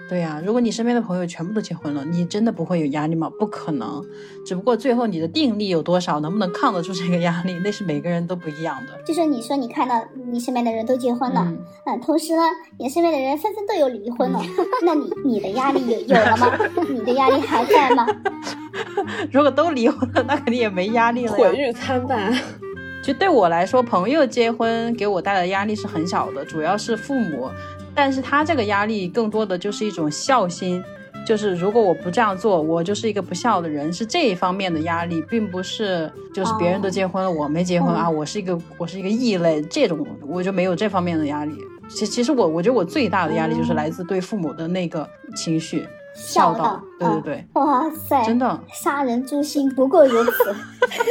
[0.08, 3.30] 对呀，如果你身边的朋友全部都结婚了，你真的不会有压力吗？
[3.38, 4.04] 不可能，
[4.44, 8.92] 只不过最后你的定力有多少，能不能抗得住这个压力，那是每个人都不一样的。
[9.04, 11.50] 就是你说你看到你身边的人都结婚了，
[11.86, 12.42] 嗯，同时呢，
[12.78, 14.40] 你身边的人纷纷都有离婚了，
[14.82, 16.52] 那你你的压力有有了吗？
[16.90, 18.06] 你的压力还在吗？
[19.32, 21.32] 如果都离婚了，那肯定也没压力了。
[21.32, 22.32] 毁誉参半。
[23.02, 27.50] 就对我来说，朋友结婚给我带来的压力是很小的，主要是父母。
[27.94, 30.82] 但是他这个压力更多的就是一种孝心，
[31.24, 41.54] 就是如果我不这样做，我就是一个不孝的人，是这一方面的压力，并不是就是别人都结婚了，我没结婚啊，我是一个我是一个异类，这种我就没有这方面的压力。
[41.88, 50.30] 其其实我我觉得我最大的压力就是来自对父母的那个情绪孝道，对对对，哇塞，真的杀人诛心不过如此，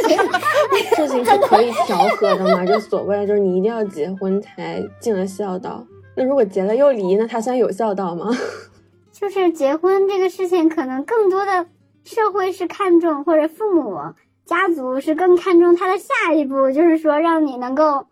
[0.97, 2.65] 事情是可以调和的嘛？
[2.65, 5.85] 就所谓就是你一定要结婚才尽了孝道。
[6.15, 8.29] 那如果结了又离，那他算有孝道吗？
[9.11, 11.67] 就是结婚这个事情，可能更多的
[12.03, 13.97] 社会是看重，或者父母
[14.45, 18.07] 家族是更看重他的下一步，就是说让你能够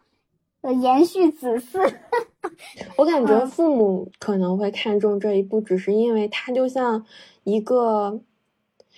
[0.61, 1.93] 呃延续子嗣。
[2.97, 7.05] 我感觉父母可能会看重这一步，只是因为他就像
[7.43, 8.21] 一个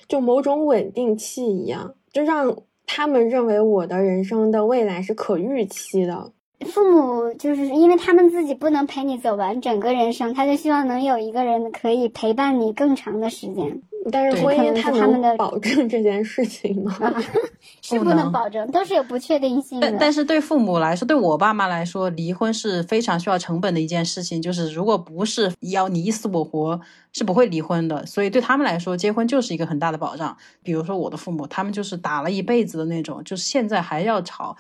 [0.08, 6.32] 就某种稳定器一样，就让他们认为我的人生的未来是可预期的。
[6.64, 13.82] 父母就是因为他们自己不能陪你走完整个人生，他就希望能有一个人可以陪伴你更长的时间。
[14.12, 16.94] 但是婚姻他们的保证这件事情吗？
[17.82, 19.90] 是不能保证，都是有不确定性的。
[19.90, 24.42] 但但是对父母来说，对我爸妈来说，离婚是非常需要成本的一件事情。
[24.42, 26.82] 就是如果不是要你死我活，
[27.14, 28.06] 是不会离婚的。
[28.06, 30.36] 所以对他们来说，结婚就是一个很大的保障。
[30.64, 34.58] 比如说我的父母，他们就是打了一辈子的那种，就是现在还要吵。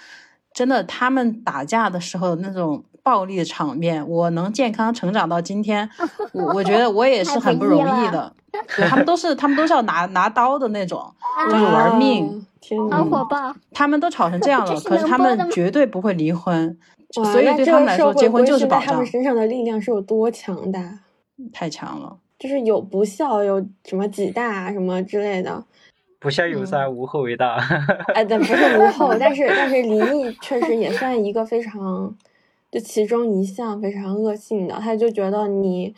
[0.53, 5.89] 真的，他们打架的时候那种暴力的场面，我能健康成长到今天，
[6.33, 8.33] 我我觉得我也是很不容易的。
[8.75, 11.03] 对他们都是，他们都是要拿拿刀的那种，
[11.49, 12.45] 就是玩命。
[12.89, 13.53] 好火爆！
[13.71, 16.77] 他们都吵成这样 了，可是他们绝对不会离婚。
[17.11, 18.87] 所以对他们来说，结婚就是保障。
[18.87, 20.99] 他们身上的力量是有多强大？
[21.51, 25.63] 太强了，就是有不孝，有什么几大什么之类的。
[26.23, 27.57] 不孝有三，无后为大。
[28.15, 32.15] 哎，但不是无后，但是但是离异确实也算一个非常，
[32.71, 34.75] 就其中一项非常恶性的。
[34.75, 35.93] 他就觉得你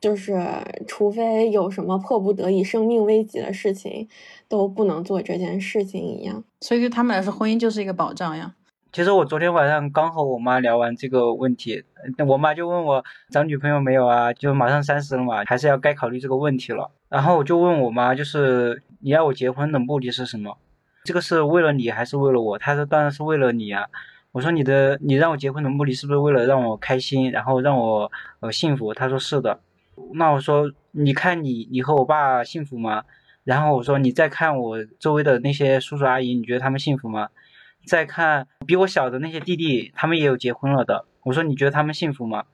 [0.00, 0.40] 就是，
[0.86, 4.06] 除非有什么迫不得已、生命危急的事情，
[4.46, 6.44] 都不能做这件事情一样。
[6.60, 8.54] 所以对他们来说，婚姻就是一个保障呀。
[8.96, 11.84] 其实我昨天晚上刚和我妈聊完这个问题，
[12.26, 14.32] 我妈就问我找女朋友没有啊？
[14.32, 16.90] 就马上三十了嘛，还是要该考虑这个问题了。
[17.10, 20.56] 然后我就问我妈，就是你要我结婚的目的是什么？
[21.04, 22.56] 这个是为了你还是为了我？
[22.56, 23.84] 她说当然是为了你啊。
[24.32, 28.94] 我说你的你让我结婚的目的是不是为了让我开心，然后让我呃幸福？
[28.94, 29.60] 她说是的。
[30.14, 33.04] 那我说你看你你和我爸幸福吗？
[33.44, 37.28] 然后我说你再看我周围的那些叔叔阿姨，你觉得他们幸福吗？
[37.86, 41.04] 再看比我小的那些弟弟，他们也有结婚了的。
[41.22, 42.44] 我说你觉得他们幸福吗？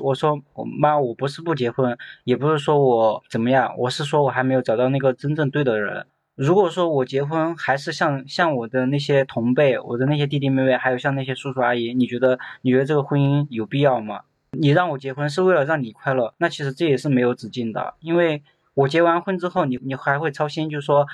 [0.00, 6.06] 我说我妈，我不是不结婚，也不是说我怎么样，我是说我还没有找到那个真正对的人。
[6.34, 14.22] 如果说我结婚还是像像我的那些同辈，我的那些弟弟妹妹，还有像那些叔叔阿姨，你觉得你觉得这个婚姻有必要吗？
[14.52, 18.42] 你让我结婚是为了让你快乐，那其实这也是没有止境的，因为
[18.74, 21.06] 我结完婚之后，你你还会操心，就是说，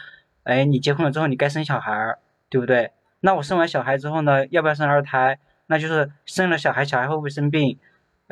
[0.44, 2.16] 哎，你结婚了之后你该生小孩，
[2.48, 2.92] 对不对？
[3.20, 5.38] 那我生完小孩之后呢，要不要生二胎？
[5.66, 7.78] 那就是生了小孩，小孩会不会生病？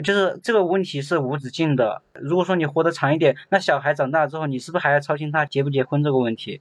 [0.02, 2.02] 就是这个问题是无止境的。
[2.14, 6.60] 如果说你活得长一点，那小孩长大之后，你是不是还要操心他结不结婚这个问题？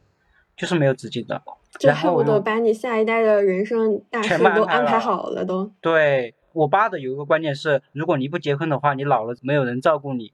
[0.55, 1.41] 就是没有止境的。
[1.79, 5.71] 就恨不得把你下一代的人生大事都安排好了都。
[5.79, 10.33] 对我爸的有一个观点是，如果你不结婚的话，你老了没有人照顾你。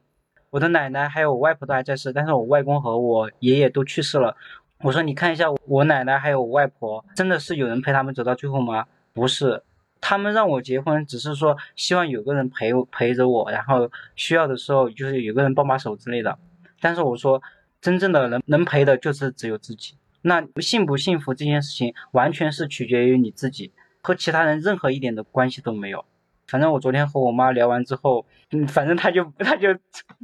[0.52, 4.38] 我的奶奶还有我外婆都还在世，但是我外公和我爷爷都去世了。
[4.84, 8.86] 我说你看一下我奶奶还有我外婆，真的是有人陪他们走到最后吗？
[9.14, 9.64] 不是，
[10.02, 16.38] 他们让我结婚，只是说希望有个人陪陪着我，然后需要的时候就是有个人帮把手之类的。
[16.82, 17.42] 但是我说
[17.80, 19.96] 真正的能能陪的就是只有自己。
[20.22, 26.04] 那幸不幸福这件事情，完全是取决于你自己，和其他人任何一点的关系都没有。
[26.48, 29.70] 反正我昨天和我妈聊完之后，嗯，反正她就她就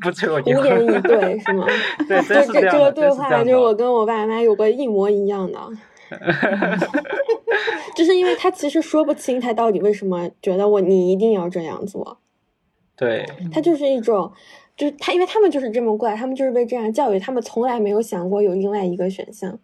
[0.02, 0.64] 不催我结婚。
[0.64, 1.66] 无言以对 是吗？
[2.08, 5.60] 对，这这这个对话就是我跟我爸妈有个一模一样的。
[7.96, 12.18] 就是因为他其实说不清他到底为什么觉得我你一定要这样做。
[12.96, 14.32] 对，他就是一种，
[14.76, 19.58] 就是他，因为他们就是这么怪，他们就是被这样教育，他们从来没有想过有另外一个选项。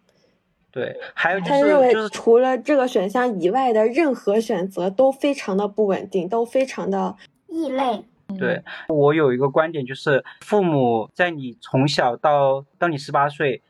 [0.76, 7.16] 对，还有他认为除了这个选项以外的任何选择都非常的不稳定，都非常的
[7.48, 8.04] 异类。
[8.38, 13.62] 对我有一个观点，就是父母在你从小到到你十八岁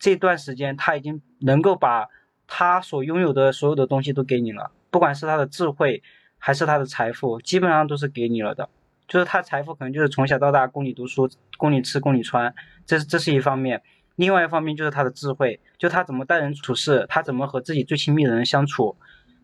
[0.00, 2.08] 这段时间，他已经能够把
[2.48, 6.02] 他所拥有的所有的东西都给你了，不管是他的智慧
[6.38, 8.68] 还是他的财富，基本上都是给你了的。
[9.06, 12.52] 就是他财富可能就是从小到大供你读书、供你吃、供你穿，
[12.84, 13.80] 这这是一方面。
[14.18, 18.96] 另外一方面就是他的智慧，就他怎么待人处事，他怎么和自己最亲密的人相处，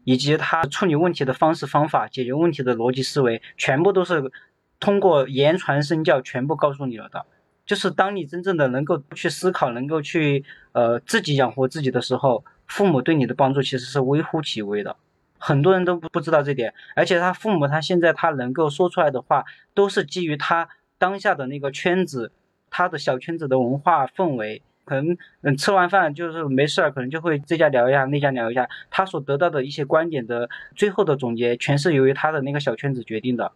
[0.02, 4.32] 以及他处理问题的方式方法、解决问题的逻辑思维，全部都是
[4.80, 7.24] 通过言传身教全部告诉你了的。
[7.64, 14.96] 就是当你真正的能够去思考，能够去呃自己养活自己的时候，父母对你的帮助其实是微乎其微的。
[15.38, 20.68] 很多人都不不知道这点，而且他父母他现在他能够说出来的话，都是基于他
[20.98, 22.32] 当下的那个圈子。
[22.76, 28.68] 他的小圈子的文化氛围，可能嗯吃完饭就是没事儿，可能就会这家聊一下，那家聊一下。
[28.90, 33.52] 他所得到的一些观点的最后的总结，全是由于他的那个小圈子决定的。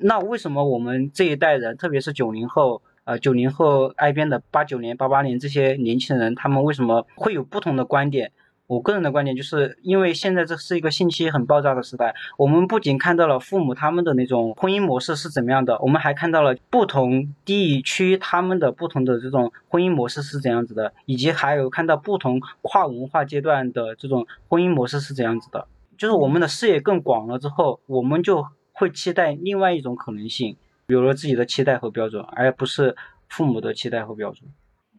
[0.00, 8.32] 那为什么我们这一代人，特别是九零后，呃九零后挨边的八九年、八八年这些年轻人，他们为什么会有不同的观点？
[8.72, 25.66] 我个人的观点就是，因为现在这是一个信息很爆炸的时代，我们不仅看到了父母他们的那种婚姻模式是怎么样的，我们还看到了不同地区他们的不同的这种婚姻模式是怎样子的，以及还有看到不同跨文化阶段的这种婚姻模式是怎样子的。
[25.98, 30.56] 就是我们的视野更广了之后，我们就会期待另外一种可能性，
[30.86, 32.96] 有了自己的期待和标准，而不是
[33.28, 34.48] 父母的期待和标准。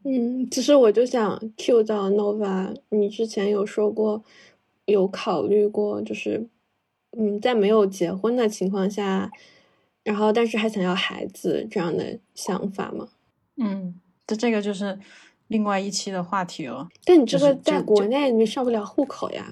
[0.05, 4.23] 嗯，其实我就想 Q 到 Nova，你之前有说过，
[4.85, 6.47] 有考虑过，就是
[7.17, 9.31] 嗯，在没有结婚的情况下，
[10.03, 13.07] 然后但是还想要孩子这样的想法吗？
[13.57, 13.95] 嗯，
[14.27, 14.99] 这这个就是
[15.47, 16.89] 另外一期的话题了。
[17.05, 19.45] 但你这个在国内你上不了户口呀？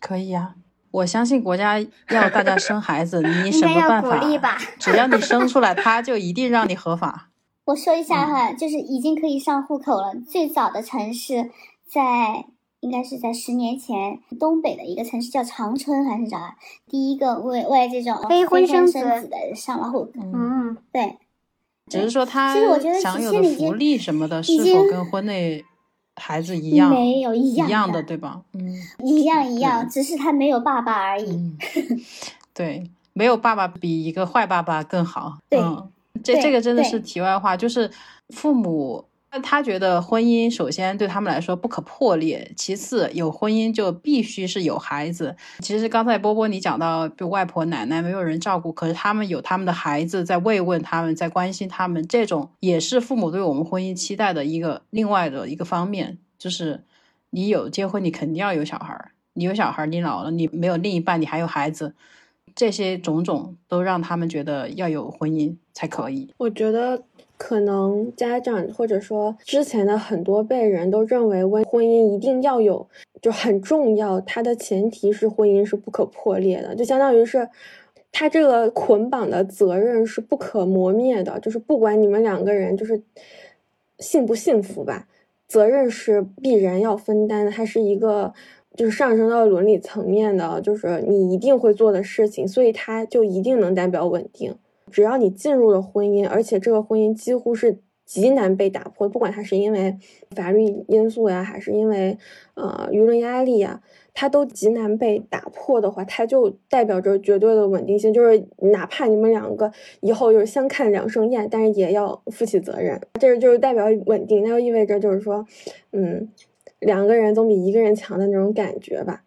[0.00, 0.54] 可以呀，
[0.90, 4.58] 我相信国家要大家生孩子，你 什么办法？
[4.78, 7.27] 只要你生出来，他就一定让你合法。
[7.68, 10.14] 我说一下哈，就是已经可以上户口了。
[10.26, 11.50] 最早的城市
[11.86, 12.46] 在
[12.80, 16.56] 应该是在十年前，东北的一个城市叫长春还是啥？
[16.88, 20.12] 第一个为为这种非婚生子的上了户口。
[20.14, 21.18] 嗯，对。
[21.90, 25.62] 只是说他其实我觉得享有的福利什么的，是否跟婚内
[26.16, 26.88] 孩子一样？
[26.88, 28.40] 没有一样的，对吧？
[28.54, 28.72] 嗯，
[29.04, 31.52] 一样一样，只是他没有爸爸而已。
[32.54, 35.36] 对，没有爸爸比一个坏爸爸更好。
[35.50, 35.60] 对。
[36.22, 37.90] 这这个真的是题外话，就是
[38.30, 39.04] 父母
[39.42, 45.36] 他觉得婚姻首先对他们来说不可破裂，其次有婚姻就必须是有孩子。
[45.60, 56.18] 其实刚才波波你讲到，比如外婆奶奶没有人照顾，可是他们有他们的孩子在慰问他们，在关心他们，这种也是父母对我们婚姻期待的一个另外的一个方面。
[56.38, 56.84] 就是
[57.30, 61.94] 你有结婚，你肯定要有小孩儿，你有小孩儿，你老了，你没有另一半，你还有孩子。
[62.54, 66.34] 这些种种都让他们觉得要有婚姻才可以。
[66.38, 67.00] 我觉得
[67.36, 72.88] 可能家长或者说之前的很多辈人都认为，婚婚姻一定要有，
[73.22, 74.20] 就很重要。
[74.22, 77.48] 它的前提是婚姻是不可破裂的，就相当于是
[78.10, 81.38] 他这个捆绑的责任是不可磨灭的。
[81.38, 83.00] 就是不管你们两个人就是
[84.00, 85.06] 幸不幸福吧，
[85.46, 87.52] 责任是必然要分担的。
[87.52, 88.34] 它是一个。
[88.76, 94.54] 就是上升到伦理层面的，就是你一定会做的事情，所以它就一定能代表稳定。
[94.90, 99.96] 只要你进入了婚姻，而且这个婚姻几乎是极难被打破，不管它是因为
[100.34, 102.18] 法律因素呀，还是因为
[102.54, 103.80] 呃舆论压力呀，
[104.14, 108.12] 它都极难被打破的话，它就代表着绝对的稳定性。
[108.12, 109.70] 就是哪怕你们两个
[110.00, 114.42] 以后就是相看两生厌，但是也要负起责任，这就是代表稳定。
[114.42, 115.46] 那就意味着就是说，
[115.92, 116.28] 嗯。
[116.80, 119.24] 两个人总比一个人强的那种感觉吧，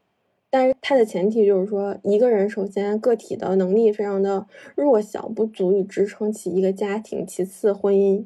[0.51, 4.45] 但是它的前提就是说，一个人首先个体的能力非常的
[4.75, 8.25] 弱小，不足以支撑起一个家庭；其次，婚姻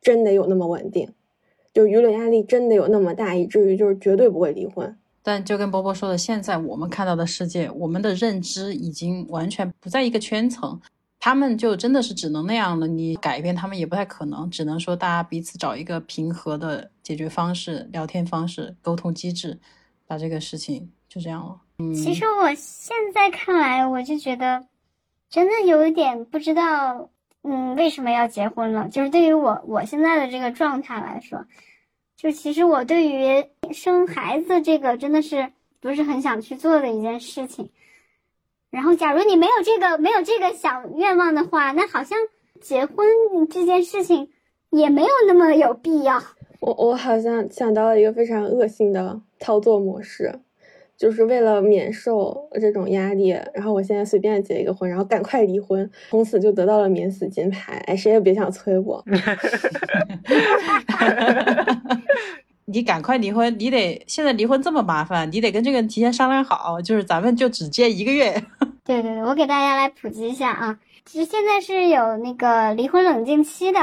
[0.00, 1.08] 真的有那么稳定，
[1.72, 4.94] 就舆论压力真的有那么大，以至于就是绝对不会离婚。
[5.22, 10.80] 但就跟波波说的，现在我们看到的世界，我们的认知已经完全不在一个圈层。
[11.20, 19.60] 他们就真的是只能那样了，你改变他们也不太可能，只能说大家彼此找一个平和的解决方式、聊天方式、沟通机制，
[20.08, 21.60] 把这个事情就这样了。
[21.78, 24.64] 嗯，其实我现在看来，我就觉得
[25.28, 27.10] 真的有一点不知道，
[27.42, 28.88] 嗯，为什么要结婚了？
[28.88, 31.44] 就是对于我我现在的这个状态来说，
[32.16, 33.44] 就其实我对于
[33.74, 37.68] 生孩子这个真的是不是很想去做的一件事情。
[38.70, 42.18] 然后，假如你没有这个没有这个小愿望的话，那好像
[42.58, 43.06] 结婚
[43.50, 44.30] 这件事情
[44.70, 46.22] 也没有那么有必要。
[46.60, 50.40] 我我好像想到了一个非常恶性的操作模式，
[51.02, 57.72] 就是为了免受这种压力，然后我现在随便结一个婚，然后赶快离婚，从此就得到了免死金牌。
[57.88, 59.04] 哎，谁也别想催我。
[62.66, 68.40] 你赶快离婚，你得现在离婚这么麻烦，你得跟这个人提前商量好，就是咱们就只结一个月。
[68.84, 73.80] 对 对对，我给大家来普及一下啊，其实现在是有那个离婚冷静期的，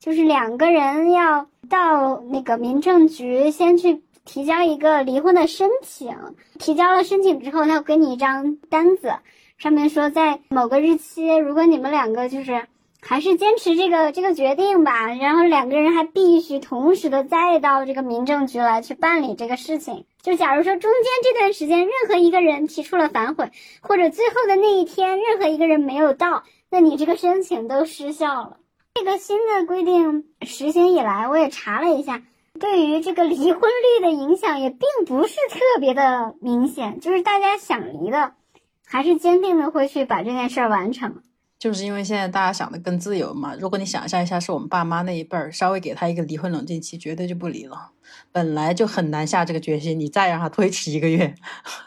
[0.00, 6.14] 就是两个人要到那个民政局先去提交一个离婚的申请，
[6.58, 9.14] 提交了申请之后，他会给你一张单子，
[9.56, 12.66] 上面说在某个日期，如果你们两个就是。
[13.00, 20.04] 还是坚持这个这个决定吧，然后两个人还必须同时的再到这个民政局来去办理这个事情。
[20.20, 23.52] 就假如说中间这段时间任何一个人提出了反悔，
[23.82, 28.56] 或者最后的那一天任何一个人没有到，那你这个申请都失效了。
[28.94, 32.22] 这个新的规定实行以来，我也查了一下，
[32.58, 38.32] 对于这个离婚率的影响也并不是特别的明显，就是大家想离的，
[38.86, 41.22] 还是坚定的会去把这件事儿完成。
[41.58, 43.52] 就是因为现在大家想的更自由嘛。
[43.58, 47.90] 如果你想象一下，是我们爸妈那一辈儿，稍微给他一个离婚冷静期，绝对就不离了。
[48.30, 51.34] 本来就很难下这个决心，你再让他推迟一个月，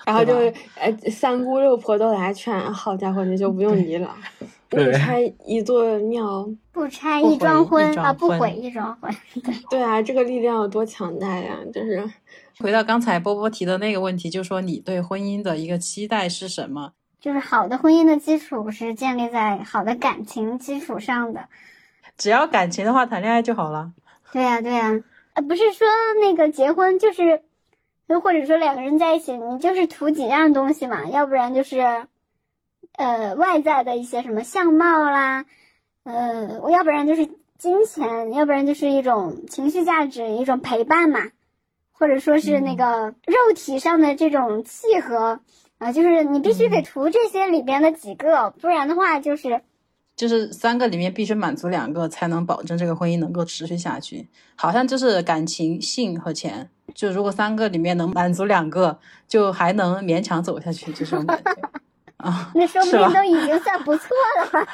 [0.05, 0.35] 然后就
[0.75, 4.13] 呃三姑六婆都来劝，好家伙，你就不用离了。
[4.71, 9.13] 不拆一座庙，不拆一桩婚啊，不毁一桩婚。
[9.43, 11.57] 对 对啊，这个力量有多强大呀！
[11.73, 12.09] 就是
[12.59, 16.93] 回到刚才波波提的那个问题，就说你对婚姻的一个期待是什么？
[17.19, 21.49] 就是好的婚姻的基础是建立在好的感情基础上的，
[22.17, 23.91] 只要感情的话，谈恋爱就好了。
[24.31, 25.03] 对呀，对呀，
[25.33, 25.85] 呃，不是说
[26.21, 27.43] 那个结婚就是，
[28.07, 32.07] 又或者说两个人在一起，你就是图几样东西嘛，要不然就是，
[32.93, 35.45] 呃，外在的一些什么相貌啦，
[36.03, 37.27] 呃，要不然就是
[37.57, 41.19] 金钱，要不然就是一种情绪价值，一种陪伴嘛，
[41.91, 45.39] 或者说是那个肉体上的这种契合。
[45.77, 49.61] 啊，就是你必须得图这些里边的几个，不然的话就是，
[50.15, 54.27] 就是三个里面必须满足两个，才能保证这个婚姻能够持续下去。
[54.55, 61.51] 好像就是感情、性和钱，就如果三个里面能满足两个，就还能勉强走下去，这种感觉
[62.21, 62.51] 啊。
[62.55, 64.65] 那说不定都已经算不错了，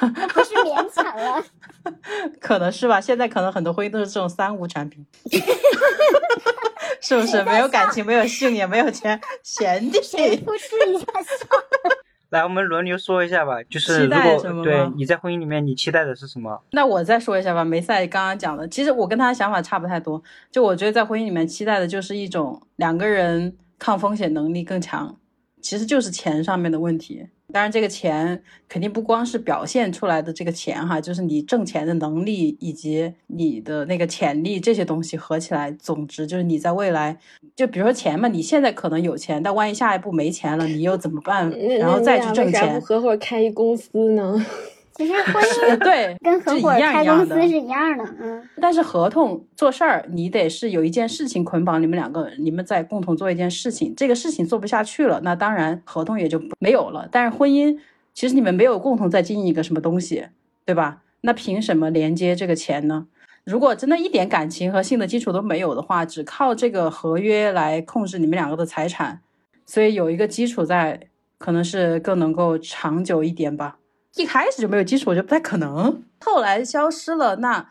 [0.28, 1.44] 不是勉强了。
[2.40, 5.04] 可能是吧，现在可能很多婚姻都是这种三无产品。
[7.00, 10.02] 是不是没有感情、没有性也没有钱，闲的？
[10.02, 11.46] 谁不是一下笑？
[12.30, 13.62] 来，我们轮流说一下吧。
[13.64, 16.62] 就是如果对你在婚姻里面，你期待的是什么？
[16.72, 17.62] 那我再说一下吧。
[17.62, 20.22] 梅赛刚刚讲的，其实我跟他的想法差不太多。
[20.50, 25.14] 就我觉得在婚姻里面，期待的就是一种两个人抗风险能力更强，
[25.64, 27.26] 其实就是钱上面的问题。
[27.50, 37.16] 当然，这个钱肯定不光是表现出来的这个钱哈，就是你挣钱的能力以及你的那个潜力这些东西合起来，总之就是你在未来，
[37.56, 41.50] 就比如说钱嘛，你现在可能有钱，但万一下一步没钱了，你又怎么办？
[41.78, 42.78] 然后再去挣钱？
[42.78, 44.44] 不合伙开一公司呢？
[44.96, 48.48] 其实婚姻对跟合伙开公司是一样的，嗯。
[48.60, 57.08] 但是合同做事儿，你得是有一件事情捆绑你们两个，你们在共同做一件事情，这个事情做不下去了，那当然合同也就没有了。
[57.10, 57.76] 但是婚姻，
[58.14, 60.28] 其实你们没有共同在经营一个什么东西，
[60.64, 61.02] 对吧？
[61.22, 63.06] 那凭什么连接这个钱呢？
[63.44, 69.20] 如果真的一点感情和性的基础都没有的话，只靠这个合约来控制你们两个的财产，
[69.66, 71.00] 所以有一个基础在，
[71.36, 73.78] 可能是更能够长久一点吧。
[74.16, 76.02] 一开始就没有基础，我觉得不太可能。
[76.20, 77.68] 后来消失了，那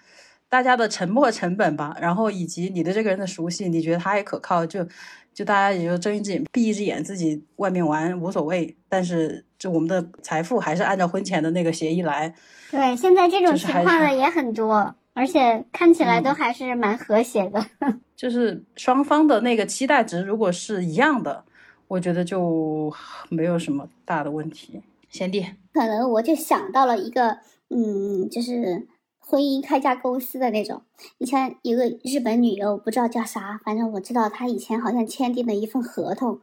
[0.49, 4.85] 大家的沉默成本吧，然后以及你对这个人的熟悉，你觉得他也可靠，就
[5.33, 8.75] 就大家也就睁一只眼闭一只眼，自己外面玩无所谓。
[8.89, 12.33] 但是就我们的财富还是按照婚前的那个协议来。
[12.69, 17.65] 对，现在这种情况的也很多，而且看起来都还是蛮和谐的。
[18.15, 21.45] 就是双方的那个期待值如果是一样的，
[21.87, 22.93] 我觉得就
[23.29, 24.81] 没有什么大的问题。
[25.09, 30.82] 贤弟，可能我就想到了一个，嗯，就是婚姻开家公司的那种。
[31.17, 36.39] 以前有个日本女优，不知道叫啥，反正我知道她以前好像签订了一份合同，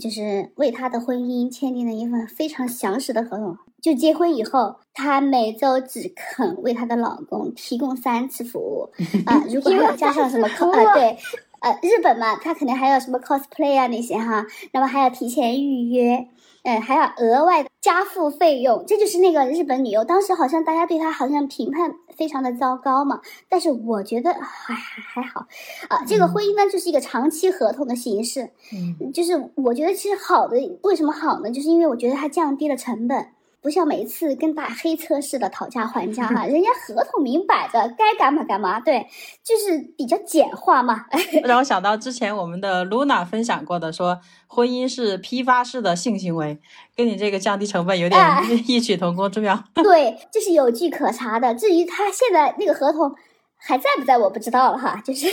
[0.00, 3.56] 就是为她的婚姻签订了一份非常详实的合同。
[3.80, 8.90] 就结婚以后，她每周只肯为她的老公提供三次服务
[9.26, 11.16] 啊，如果还要加上什么 cos 呃对，
[11.60, 16.26] 呃日本嘛，她肯定还有什么 cosplay 啊那些哈，那么还要提前预约。
[16.66, 20.04] 嗯，还要额外的加付费用，这就是那个日本旅游。
[20.04, 25.46] 当时好像大家对他好像评判非常的糟糕嘛，但是我觉得还还好，
[25.88, 31.50] 啊，这个婚姻呢就是一个长期合同的形式，嗯，就是我觉得其实好的，为什么好呢？
[31.50, 33.28] 就是因为我觉得它降低了成本。
[33.66, 39.04] 不像每一次跟打黑车似的讨价还价哈，人家合同明摆着该干嘛干嘛，对，
[39.42, 41.04] 就是比较简化嘛。
[41.42, 46.60] 让我想到之前我们的 Luna 分享过的，说婚姻是批发式的性行为，
[46.94, 48.20] 跟你这个降低成本有点
[48.68, 49.60] 异曲同工之妙。
[49.74, 51.52] 对，这是有据可查的。
[51.56, 53.12] 至于他现在那个合同
[53.56, 55.02] 还在不在，我不知道了哈。
[55.04, 55.26] 就是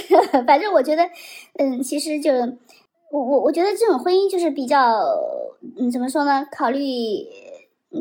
[0.48, 1.08] 反正我觉得，
[1.60, 2.32] 嗯，其实就
[3.12, 4.80] 我我我觉得这种婚姻就是比较，
[5.80, 6.48] 嗯，怎么说呢？
[6.52, 6.80] 考虑。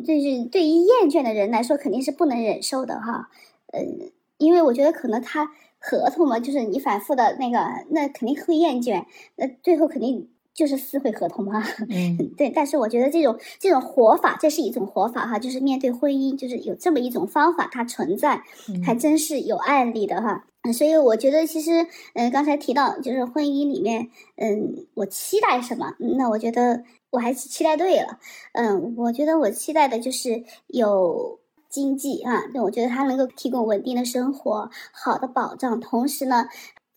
[0.01, 3.29] 就是对于厌倦的人来说，肯定是不能忍受的哈。
[3.73, 7.59] 嗯，因为我觉得可能他合同嘛，就是你反复的那个，
[7.91, 9.05] 那肯定会厌倦，
[9.37, 11.63] 那最后肯定就是撕毁合同嘛。
[11.89, 12.51] 嗯， 对。
[12.51, 18.43] 但是我觉得这种这种活法，这是一种活法哈，就是面对婚姻，就是有这么一种方法，它存在，
[18.85, 20.45] 还真是有案例的哈。
[20.73, 25.95] 所以我觉得其实，嗯，刚才提到就是婚姻里面，嗯，我期待什么？
[26.19, 26.85] 那我觉得。
[27.13, 28.19] 我还是期待对了，
[28.53, 31.39] 嗯，我觉得我期待的就是有
[31.69, 36.49] 经济啊，那我觉得他能够提供稳定的生活、好的保障，同时呢，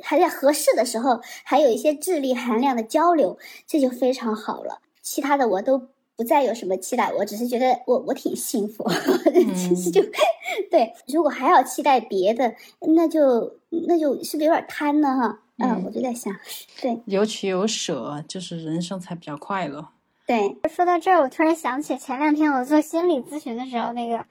[0.02, 3.38] 还在合适的时候还有一些智力含量的交流，
[3.68, 4.80] 这就非常好了。
[5.02, 5.78] 其他的我都
[6.16, 8.90] 不再有什么期待，我只是觉得我我挺幸福，
[9.54, 10.02] 其实就
[10.72, 10.94] 对。
[11.08, 12.56] 如果还要期待别的，
[12.96, 15.10] 那就那就是不是有点贪呢？
[15.18, 16.34] 哈，嗯，我就在想，
[16.82, 19.90] 对，有取有舍，就是人生才比较快乐。
[20.28, 24.26] 对，说到这儿，我突然想起前两天我做心理咨询的时候，那个，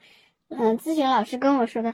[0.49, 1.93] 嗯，咨询老师跟我说的，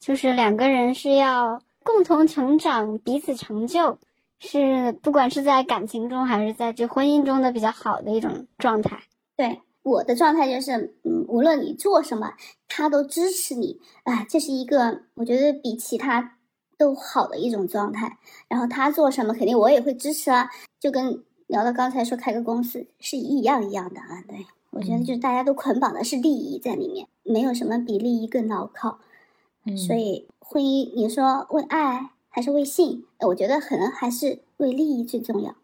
[0.00, 3.98] 就是两个人是要共同成长，彼此成就，
[4.40, 8.98] 是不管是在感情中还是在这婚姻中的比较好的一种状态。
[9.36, 12.32] 对，我的状态就是，嗯，无论你做什么，
[12.66, 16.36] 他都支持你，哎，这是一个我觉得比其他
[16.76, 18.18] 都好的一种状态。
[18.48, 21.22] 然后他做什么，肯定我也会支持啊，就跟。
[21.46, 28.98] 聊到刚才说开个公司是一样一样的啊，对我觉得就是大家都捆绑的是利益在里面，没有什么比利益更牢靠。
[29.76, 33.04] 所以婚姻，你说为爱还是为性？
[33.20, 35.54] 我觉得可能还是为利益最重要，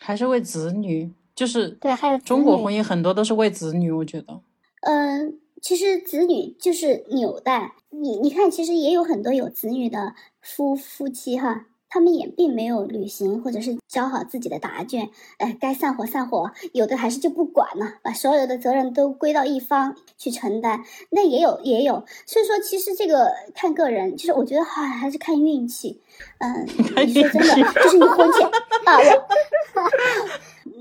[0.00, 1.12] 还是为子女？
[1.34, 4.40] 就是对，还有中国婚姻很多都是为子女，我觉得。
[4.80, 7.74] 嗯，其实子女就是纽带。
[7.90, 11.66] 你你看，其实也有很多有子女的夫夫妻哈。
[11.88, 15.08] 他们也并没有履行，或者是交好自己的答卷，
[15.38, 20.84] 哎，该散伙散伙，有的还是就不管了，把所有的责任都归到一方去承担。
[21.10, 26.00] 那也有也有，所以说其实这个看个人，就是我觉得还还是看运气。
[26.38, 26.66] 嗯，
[27.06, 28.98] 你说真的，就是你婚前啊，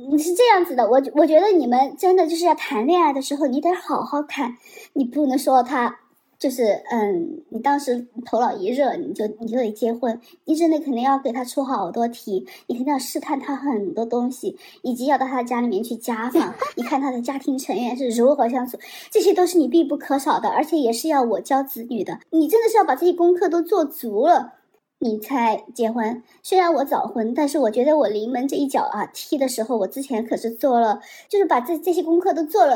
[0.09, 4.57] 你是这样子的，我我觉得你们真的就是要谈恋爱的时候，你得好好看，
[4.93, 5.99] 你不能说他。
[6.45, 18.77] 就是嗯，你当时头脑一热，你就你就得结婚，你真的肯定要给他出好多题，你肯定要试探他很多东西，以及要到他家里面去家访，你看他的家庭成员是如何相处，
[19.09, 24.53] 这些都是你必不可少的，而且也是要我教子女的，你真的是要把这些功课都做足了。
[24.99, 32.75] 你才结婚，虽然我早婚，但是我觉得我临门这一脚啊踢的时候，我之前可是做了，就是把这这些功课都做了，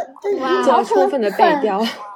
[0.68, 1.62] 倒腾了很，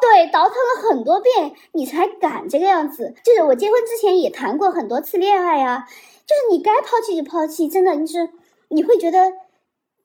[0.02, 3.16] 对，倒腾了很多遍，你才敢这个样子。
[3.24, 5.88] 就是我结婚之前也谈过很多次恋爱呀，
[6.28, 8.30] 就是你该抛弃就抛弃，真的，就是
[8.68, 9.32] 你会觉得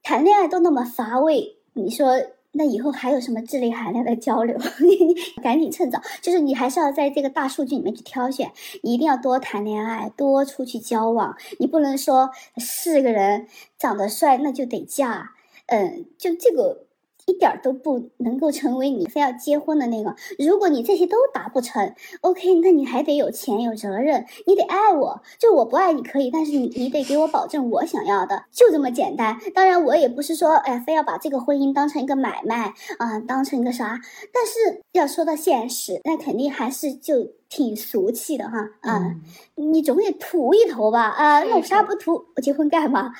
[0.03, 2.14] 谈恋爱都那么乏味，你说。
[2.53, 4.57] 那以后还有什么智力含量的交流？
[4.80, 8.51] 你你赶紧趁早，就是你还是要在这个大数据里面去挑选，
[8.82, 13.46] 你一定要多谈恋爱，多出去交往，你不能说是个人
[13.78, 15.30] 长得帅那就得嫁，
[15.66, 16.88] 嗯，就这个。
[17.29, 20.16] 一点都不能够成为你非要结婚的那个。
[20.39, 25.22] 如果你这些都达不成，OK，那你还得有钱有责任，你得爱我。
[25.39, 29.39] 就我不爱你可以，但是你你得给我保证我想要的，就这么简单。
[29.55, 34.01] 当然，我也不是说哎非要把这个婚姻当成一个买卖啊，当成一个啥。
[34.33, 37.29] 但是要说到现实，那肯定还是就。
[37.49, 39.14] 挺俗气的哈啊，
[39.55, 43.11] 你总得图一头吧啊，那我啥不图，我结婚干嘛？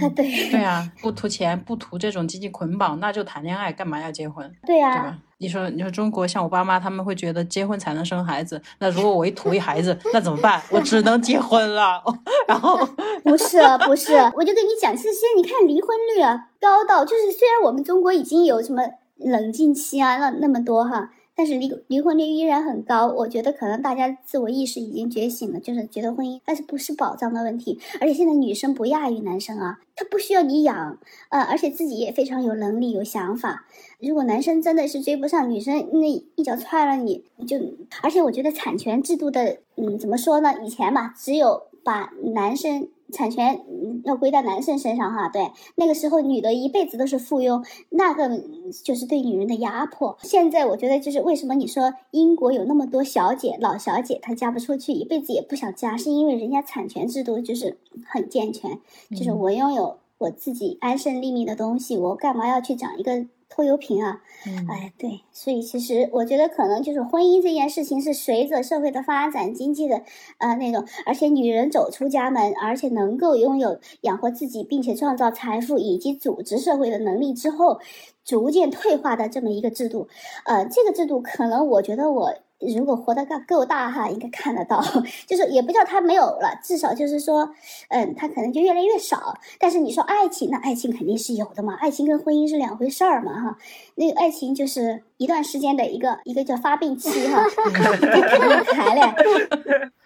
[0.00, 4.50] 啊，对对啊， 不图钱，不图这种经济捆绑，那就谈恋爱，干嘛要结婚？
[4.66, 5.18] 对呀，对吧？
[5.38, 10.60] 你说你说中国像我爸妈，他们会觉得结婚才能生孩子，那如果我一图一孩子，那怎么办？
[10.70, 12.02] 我只能结婚了。
[12.48, 12.76] 然后
[13.22, 18.82] 不是不是，我就跟你讲，这些你看离婚率啊高到，就是虽然我们中国已经有什么。
[19.18, 21.10] 冷静期啊，那那么多哈。
[21.36, 33.66] 但是离离婚率依然很高，我觉得可能大家自我意识已经觉醒了，就是觉得婚姻但是不是保障的问题，而且现在女生不亚于男生啊，她不需要你养，呃，而且自己也非常有能力有想法。
[34.00, 37.58] 如果男生真的是追不上女生，那一脚踹了你，就
[38.02, 40.54] 而且我觉得产权制度的，嗯，怎么说呢？
[40.64, 42.88] 以前吧，只有把男生。
[43.12, 43.60] 产权
[44.04, 48.42] 要归到男生身上哈，对，那个时候女的一辈子都是附庸，那个
[48.84, 50.16] 就是对女人的压迫。
[50.22, 58.78] 现在我觉得就是为什么你说英国有那么多小姐、老小姐她嫁不出去，一辈子也不想嫁，是因为人家产权制度就是很健全，
[59.10, 63.26] 就是我拥有我自己安身立命的东西，我干嘛要去找一个？
[63.56, 64.20] 拖油瓶啊，
[64.68, 70.02] 哎，对，所以其实我觉得可能就是婚姻这件事情是随着社会的发展、经济的
[70.36, 77.80] 呃那种，而且女人走出家门，而且能够拥有养活自己，并且创造财富以及组织社会的能力之后，
[78.26, 80.08] 逐渐退化的这么一个制度，
[80.44, 82.34] 呃，这个制度可能我觉得我。
[82.58, 84.82] 如果活得够够大哈，应该看得到，
[85.26, 87.48] 就是也不叫它没有了，至少就是说，
[87.88, 89.38] 嗯，它可能就越来越少。
[89.58, 93.58] 但是你说爱情，那爱情肯定是有的嘛，爱情跟婚姻是两回事儿嘛哈。
[93.96, 97.44] 那个爱情就是一段时间的一个一个叫发病期哈，
[98.72, 99.02] 谈嘞。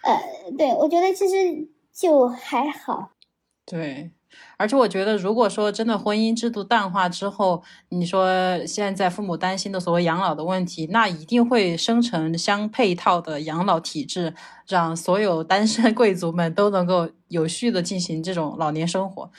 [0.03, 0.21] 呃，
[0.59, 3.11] 对我觉得其实就还好。
[3.65, 4.11] 对。
[4.57, 8.29] 而且我觉得，如果说真的婚姻制度淡化之后，你说
[8.67, 14.35] 现在父母担心的所谓养老的问题，那一定会生成相配套的养老体制，
[14.67, 19.31] 让所有单身贵族们都能够有序的进行这种老年生活。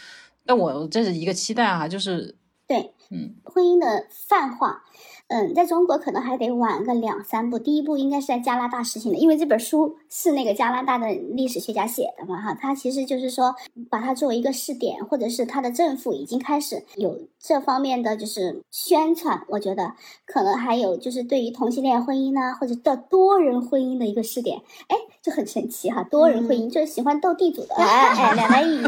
[0.43, 2.35] 那我这是一个期待啊，就是
[2.67, 4.83] 对，嗯，婚姻的泛化。
[5.32, 7.57] 嗯，在中国可能还得晚个两三步。
[7.57, 13.55] 第一步应该是在加拿大实行的，因为这本书是那个加拿大的历史学家写的嘛，哈，他其实就是说
[13.89, 19.41] 把它作为一个试点，或者是他的政府已经开始有这方面的就是宣传。
[19.47, 19.93] 我觉得
[20.25, 24.59] 可能还有就是对于同性恋婚姻呢，或者叫多人婚姻的一个试点，
[24.89, 26.03] 哎，就很神奇哈。
[26.03, 28.84] 多人婚姻就是喜欢斗地主的， 哎哎，两男一女，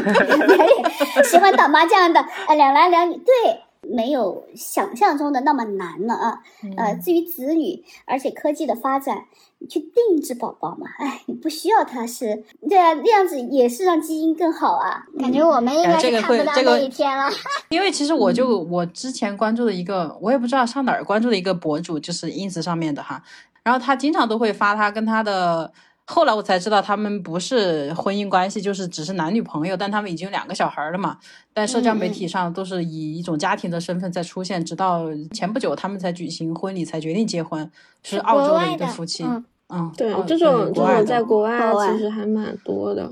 [1.24, 3.60] 喜欢打麻将的，哎，两男两女，对。
[3.90, 6.42] 没有想象中的那么难了啊！
[6.76, 9.24] 呃，至于子女，而且科技的发展，
[9.58, 10.86] 你去定制宝宝嘛？
[10.98, 15.04] 哎，你不需要他是，对啊，那样子也是让基因更好啊。
[15.18, 17.30] 感觉我们应该是看不到那一天了。
[17.68, 23.22] 因为其实我就我之前关注的一个，我也不知道上哪儿关注的一个博主，就是 ins 上面的哈，
[23.62, 25.72] 然后他经常都会发他跟他的。
[26.06, 31.16] 后来我才知道，他们不是婚姻关系，就是只是男女朋友，但他们已经有两个小孩了嘛。
[31.52, 37.70] 但社交媒体上都是以一种家庭的身份在出现，直到前不久他们才举行婚礼，才决定结婚，
[38.02, 39.24] 是澳洲的一对夫妻。
[39.70, 43.10] 嗯，对，这种这种在国外其实还蛮多的，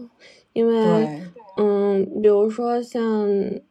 [0.53, 1.23] 因为
[1.57, 3.27] 嗯，比如说像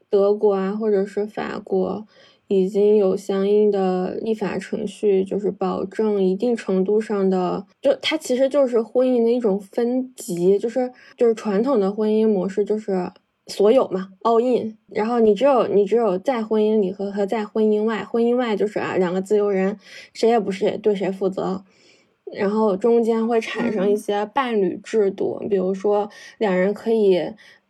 [0.10, 2.06] 德国啊，或者是法国。
[2.52, 13.10] 已经有相应的立法程序，就是保证一定程度上的，就它其实就是婚姻的一种分级，就是就是传统的婚姻模式就是
[13.48, 19.78] 所有嘛，all in，然后你只有你只有在婚姻里和和在婚姻外，婚姻外就是啊两个自由人，
[20.12, 21.64] 谁也不是对谁负责，
[22.34, 27.22] 然后中间会产生一些伴侣制度，比如说两人可以。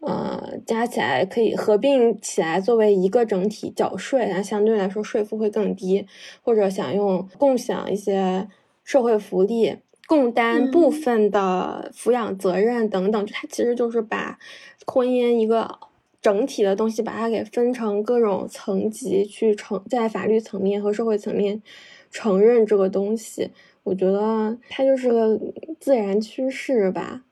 [0.02, 6.08] 呃，加起来可以合并起来作为一个整体缴税，那相对来说税负会更低，
[6.42, 8.48] 或者想用共享一些
[8.84, 9.78] 社会福利，
[10.08, 14.40] 共担部分的抚养责任等等，它其实就是把
[14.88, 15.78] 婚姻一个
[16.20, 21.62] 整体的东西，把它给分成各种层级去承，在法律层面和社会层面
[22.10, 23.52] 承认这个东西。
[23.84, 25.40] 我觉得它就是个
[25.80, 27.24] 自然趋势吧。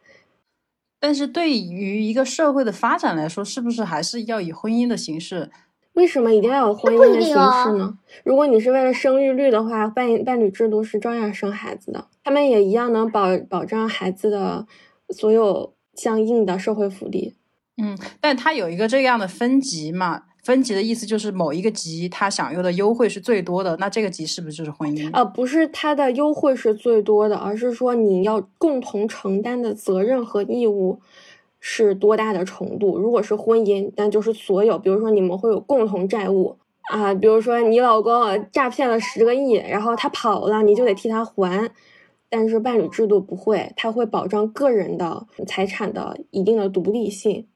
[1.00, 5.50] 但是对于一个社会的发展来说，是不是还是要以婚姻的形式？
[5.94, 7.98] 为什么一定要有婚姻的形式呢？
[8.24, 14.66] 如果你是为了生育率的话，伴伴侣制度是照样生孩子的，他们也一样能保保障孩子的
[15.10, 17.36] 所有相应的社会福利。
[17.78, 20.24] 嗯，但它有一个这样的分级嘛？
[20.44, 25.10] 分级的意思就是某一个级他享有的优惠是最多的，那这个级是不是就是婚姻？
[25.14, 31.00] 呃，不是它的优惠是最多的，而是说你要共同承担的责任和义务
[31.60, 32.98] 是多大的程度。
[32.98, 36.58] 如果是婚姻，那就是所有，比如说你们会有共同债务
[36.92, 41.70] 啊，比如说你老公诈骗了十个亿，然后他跑了，你就得替他还。
[42.32, 47.48] 但是伴侣制度不会，它会保障个人的财产的一定的独立性，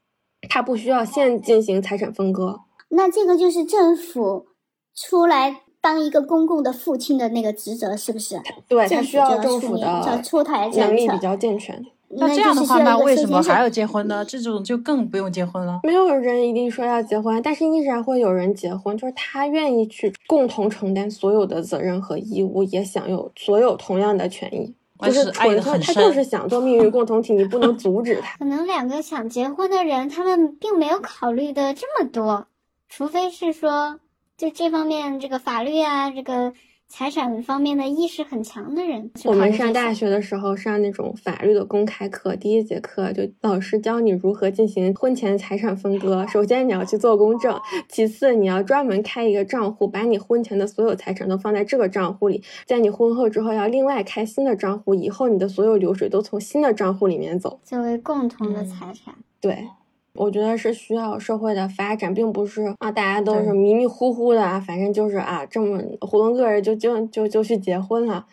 [0.48, 2.62] 它不需要先进行财产分割。
[2.94, 4.46] 那这个就是政府
[4.94, 8.40] 出来当一个公共的父亲的那个职责，是不是？
[8.68, 11.84] 对他需要政府的出台能力比较健全。
[12.16, 14.24] 那这样的话，那为什么还要结婚呢？
[14.24, 15.80] 这种就更不用结婚了。
[15.82, 24.74] 没有人一定说要结婚，但是依然会有人结婚，就是他愿意去共同承担所有的责任和义务，也享有所有同样的权益。
[25.00, 28.36] 就是纯粹他就是想做命运共同体，你不能阻止他。
[28.38, 32.46] 可能两个想结婚的人，他们并没有考虑的这么多，
[32.88, 34.00] 除非是说，
[34.36, 36.52] 就这方面这个法律啊，这个
[36.86, 39.32] 财产方面的意识很强的人我。
[39.32, 46.24] 们上大学的时候上那种法律的公开课，第一节课就老师教你如何进行婚前财产分割。
[46.28, 47.58] 首先你要去做公证，
[47.88, 57.58] 其次你要专门开一个账户，把你婚前的所有财产都放在这个账户里，在你婚后之后要另外开新的账户，以后你的所有流水都从新的账户里面走。
[57.64, 59.14] 作为共同的嗯财产。
[59.40, 59.66] 对，
[60.14, 68.24] 我觉得是需要社会的发展，并不是啊，大家都是迷迷糊糊的啊，反正就是啊，这么糊弄个人就就就就去结婚了，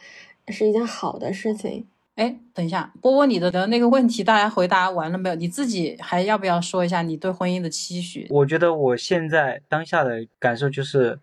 [0.49, 1.87] 是一件好的事情。
[2.15, 5.35] 哎，等一下，波波，你的的那个问题大家回答完了没有？
[5.35, 8.27] 你自己还要不要说一下你对婚姻的期许？
[8.29, 11.17] 我觉得我现在当下的感受就是，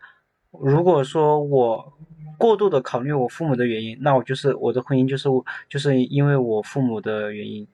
[0.50, 1.92] 如果说我
[2.36, 5.28] 过度的考虑我父母的原因，那我就是我的婚姻就是
[5.68, 7.68] 就是因为我父母的原因，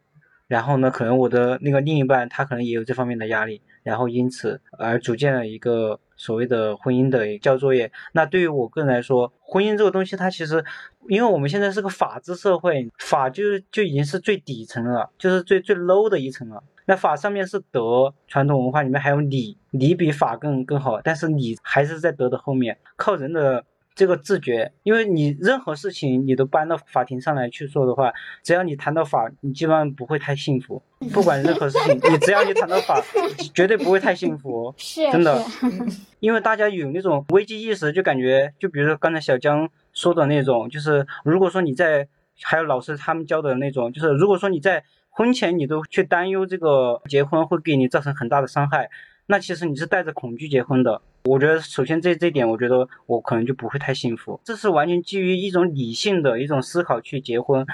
[0.46, 7.90] 然后呢，可能我的那个另一半他可能也有这方面的压力，然后因此而组建了一个所谓的婚姻的交作业。
[8.12, 10.62] 那对于我个人来说，婚姻这个东西它其实，
[11.08, 16.62] 因为我们现在是个法治社会，法就就已经是最底层了，就是最最 low 的一层了。
[16.86, 23.64] 那法上面是德，传统文化里面还有礼，礼比法更更好，但是礼还是在德的后面，靠人的
[23.94, 30.82] 这个自觉，因为你任何事情你都搬到法庭上来去做的话，只要你谈到法，你基本上不会太幸福。
[31.12, 33.00] 不管任何事情，你只要你谈到法，
[33.54, 34.74] 绝对不会太幸福哦。
[34.76, 35.40] 是真的，
[36.18, 42.08] 因为大家有那种危机意识，就感觉，就比如说刚才小江说的那种，就是如果说你在，
[42.42, 48.90] 还有老师他们教的那种，就是如果说你在婚前你都去担忧这个结婚会给你造成很大的伤害，
[49.26, 51.00] 那其实你是带着恐惧结婚的。
[51.26, 54.38] 我觉得首先这这点，我觉得我可能就不会太幸福。
[54.44, 57.66] 这是完全基于一种理性的一种思考去结婚，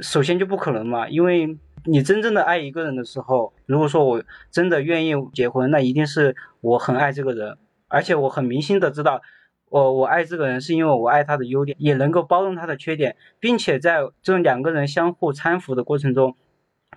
[0.00, 7.56] 首先就不可能嘛，因为你真正的爱一个人的时候，如果说我真的愿意结婚，那一定是我很爱这个人，
[7.88, 9.22] 而且我很明心的知道，
[9.70, 16.36] 我我爱这个人是因为我爱他的优点，也能够包容他的缺点，并且在这两个人相互搀扶的过程中，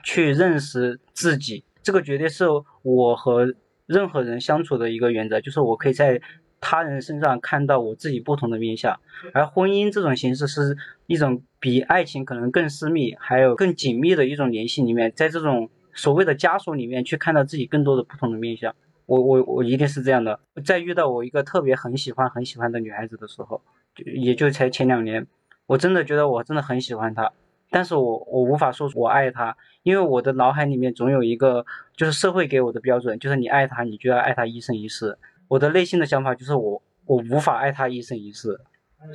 [0.04, 1.64] 去认识自己。
[1.82, 2.45] 这个绝对是
[2.82, 3.54] 我和
[3.94, 6.20] 任何人相处的一个原则，就是我可以在
[6.60, 9.00] 他人身上看到我自己不同的面相。
[9.34, 10.76] 而婚姻这种形式是
[11.08, 18.74] 一种比爱情可能更私密，还有更紧密的一种联系里面，在这种所谓的枷锁里面去看到自己更多的不同的面相。
[19.06, 20.39] 我我我一定是这样的。
[20.66, 23.62] 在遇到我一个特别很喜欢很喜欢的女孩子的时候，
[23.94, 25.28] 就也就才前两年，
[25.68, 27.30] 我真的觉得我真的很喜欢她，
[27.74, 31.66] 但是我我无法说出我爱他，因为我的脑海里面总有一个
[31.98, 35.18] 就是社会给我的标准，就是你爱他，你就要爱他一生一世。
[35.48, 38.60] 我的内心的想法就是我我无法爱他一生一世，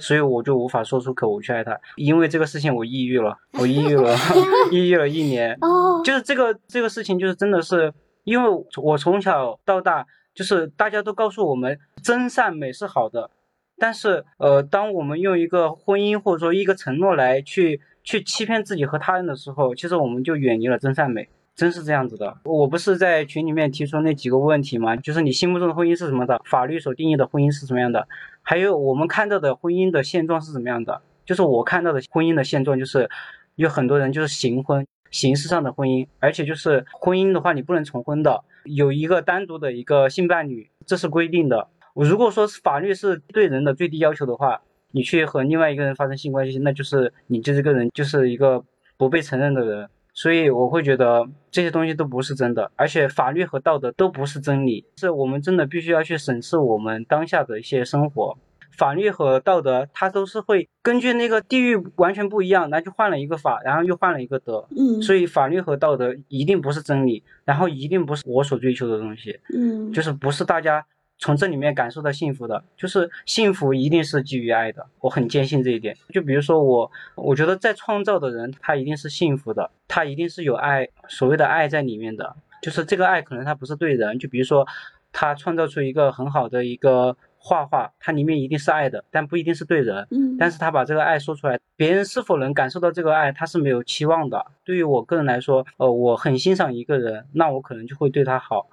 [0.00, 1.78] 所以我就无法说出口我去爱他。
[1.94, 4.12] 因为这个事情我抑郁了，我抑郁了，
[4.72, 5.56] 抑郁了一年。
[5.60, 7.94] 哦，就是这个这个事情，就是真的是，
[8.24, 10.04] 因为我从小到大，
[10.34, 13.30] 就是大家都告诉我们真善美是好的，
[13.78, 21.28] 但是呃，当我们用一个婚姻或者说一个承诺来去去欺骗自己和他人的时候，其实我们就远离了真善美。
[21.54, 24.96] 真是这样子的，我不是在群里面提出那几个问题吗？
[24.96, 26.40] 就是你心目中的婚姻是什么的？
[26.46, 28.08] 法律所定义的婚姻是什么样的？
[28.40, 31.02] 还有我们看到的婚姻的现状是什么样的？
[31.26, 33.10] 就是我看到的婚姻的现状，就是
[33.56, 41.68] 有很多人就是行婚，形式上的婚姻，而且就是婚姻的话，你不能重婚的，有一个单独的一个性伴侣，这是规定的。
[41.94, 48.64] 如果说是法律是对人的最低要求的话，你去和另外一个人发生性关系，那就是你这个人就是一个
[48.96, 49.88] 不被承认的人。
[50.14, 58.36] 所以我会觉得这些东西都不是真的，而且法律和道德都不是真理，是我们真的必须要去审视我们当下的一些生活。
[58.76, 64.66] 法律和道德它都是会根据那个地域完全不一样，那就换了一个法，然后又换了一个德。
[64.76, 70.84] 嗯，所以法律和道德一定不是真理，然后一定不是我所追求的东西，嗯，就是不是大家
[71.18, 75.96] 从这里面感受到幸福的，就是幸福一定是基于爱的，我很坚信这一点。
[76.12, 84.66] 就比如说我，我觉得在创造的人他一定是幸福的，他一定是有爱，所谓的爱在里面的，就是这个爱可能他不是对人，就比如说
[85.12, 90.06] 他创造出一个很好的一个画画，它里面一定是爱的，但不一定是对人。
[90.10, 94.44] 嗯，但是他把这个爱说出来，别人是否能感受到这个爱，他是没有期望的。
[94.64, 98.68] 对于我个人来说，呃，我很欣赏一个人，那我可能就会对他好，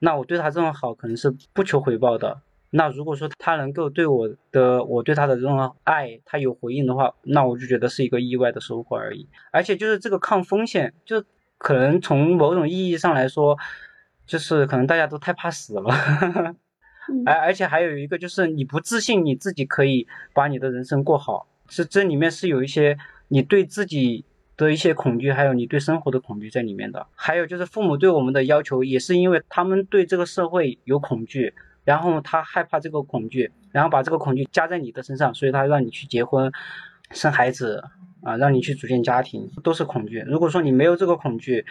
[0.00, 2.40] 那我对他这种好可能是不求回报的，
[2.70, 9.28] 那如果说他能够对我的我对他的这种爱，他有回应的话，那我就觉得是一个意外的收获而已。
[9.50, 11.24] 而且就是这个抗风险，就
[11.56, 13.56] 可能从某种意义上来说，
[14.26, 15.90] 就是可能大家都太怕死了。
[17.24, 24.26] 而而且还有一个就是你不自信你自己可以把你的人生过好，是这里面是有一些你对自己
[24.58, 27.06] 的一些恐惧，还有你对生活的恐惧在里面的。
[27.14, 31.54] 还有就是父母对我们的要求，也是因为他们对这个社会有恐惧。
[31.84, 36.52] 然后他害怕这个恐惧，然后把这个恐惧加在你的身上，所以他让你去结婚、
[37.12, 37.82] 生孩子
[38.22, 40.22] 啊，让你去组建家庭，都是恐惧。
[40.26, 41.64] 如果说你没有这个恐惧，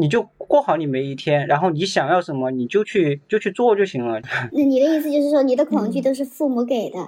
[0.00, 4.18] 你就过好你每一天，然后你想要什么你就去就去做就行了。
[4.50, 6.98] 那你的意思就是说，你的恐惧都是父母给的，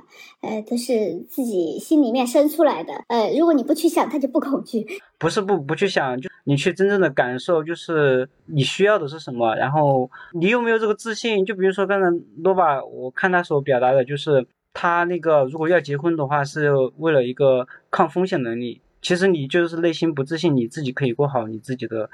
[0.42, 2.92] 呃，都是自己心里面生出来的。
[3.08, 4.86] 呃，如果你不去想，他就不恐惧。
[5.18, 11.46] 不是不不去想，就你去真正的感受，就是你需要的是什么，然后你有没有这个自信？
[11.46, 12.06] 就比如说刚才
[12.42, 18.82] 罗巴，我看他所表达的就是他那个如果要结婚的话，是为了一个抗风险能力。
[19.00, 22.10] 其实你就是内心不自信，你自己可以过好你自己的。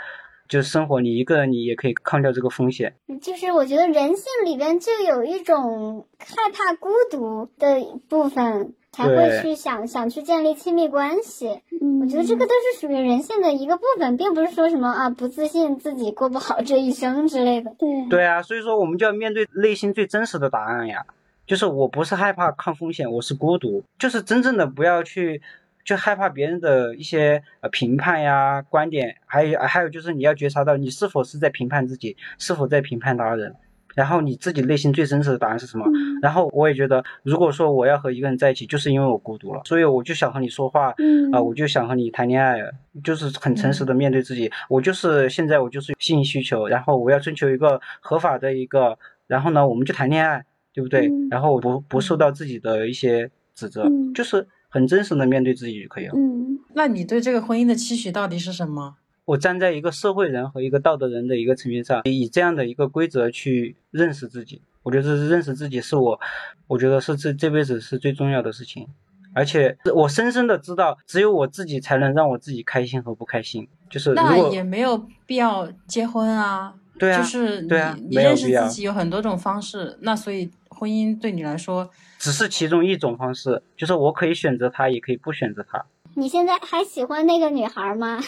[0.49, 2.95] 就是生活，你一个人你也可以抗掉这个风险。
[3.21, 11.61] 就是我觉得人性里边就有一种害怕孤独的部分，才会去想想去建立亲密关系。
[12.01, 17.75] 我觉得这个都是属于人性的一个部分，并不是说什么啊不自信自己过不好这一生之类的。
[17.79, 21.05] 对对啊，所以说我们就要面对内心最真实的答案呀。
[21.47, 23.83] 就是我不是害怕抗风险，我是孤独。
[23.99, 25.43] 就是真正的不要去。
[25.89, 33.57] 就害怕别人的一些呃评判呀、观点，还有还有就是你要觉察到你是否是在评判自己，是否在评判他人，
[33.95, 35.87] 然后你自己内心最真实的答案是什么？
[36.21, 40.95] 然后我也觉得，如果说我要和一个人在一起，就是因为我孤独了，所以我就想和你说话，
[41.33, 42.61] 啊，我就想和你谈恋爱，
[43.03, 51.11] 就是很诚实的面对自己，我就是现在我就是性需求，然后我要追求一个合法的一个，然后呢，我们就谈恋爱，对不对？
[51.31, 54.47] 然后我不不受到自己的一些指责，就是。
[54.69, 56.13] 很真实的面对自己就可以了。
[56.15, 58.97] 嗯，那你对这个婚姻的期许到底是什么？
[59.25, 64.63] 我站在一个社会人和一个道德人的一个层面上，以这样的一个规则去认识自己。
[64.83, 66.19] 我觉得认识自己是我，
[66.67, 68.87] 我觉得是这这辈子是最重要的事情。
[69.35, 73.69] 而且我深深的知道，只有我自己才能让我自己开心和不开心。
[73.91, 76.75] 就是那也没有必要结婚啊。
[76.99, 79.99] 对啊，就是对啊，你认识自己有很多种方式。
[80.01, 81.91] 那所以婚姻对你来说。
[82.19, 85.85] 只是其中一种方式，就是我可以选择他，也可以不选择他。
[86.15, 88.19] 你现在还喜欢那个女孩吗？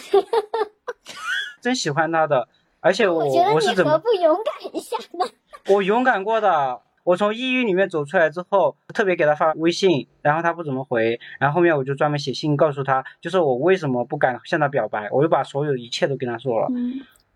[1.60, 2.46] 真喜欢她的，
[2.80, 5.26] 而且我我是怎么不勇敢一下呢？
[5.74, 16.68] 我勇敢过的，我从抑郁里面走出来之后，特别给他发微信，然后他不怎么回，然后后面我就专门写信告诉他，就是我为什么不敢向他表白，我就把所有一切都跟他说了。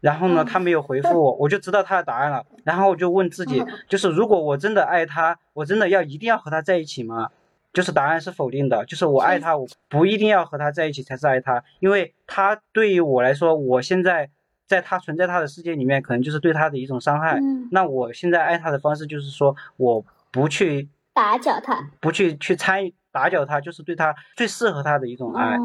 [0.05, 2.45] 然后呢，他没有回复我， 我就知道他的答案了。
[2.63, 7.31] 然后我就问自己，就是如果我真的爱他，我真的要一定要和他在一起吗？
[7.73, 14.29] 就是答案是否定的，就是我爱他，我不一定要和他在一起才是爱他，因为他对于我来说，我现在
[14.67, 17.41] 在他存在他的世界里面，可能就是对他的一种伤害。
[17.71, 22.93] 那我现在爱他的方式就是说，我不去打搅他，不去去参与。
[23.15, 25.57] 打搅他就是对他最适合他的一种爱。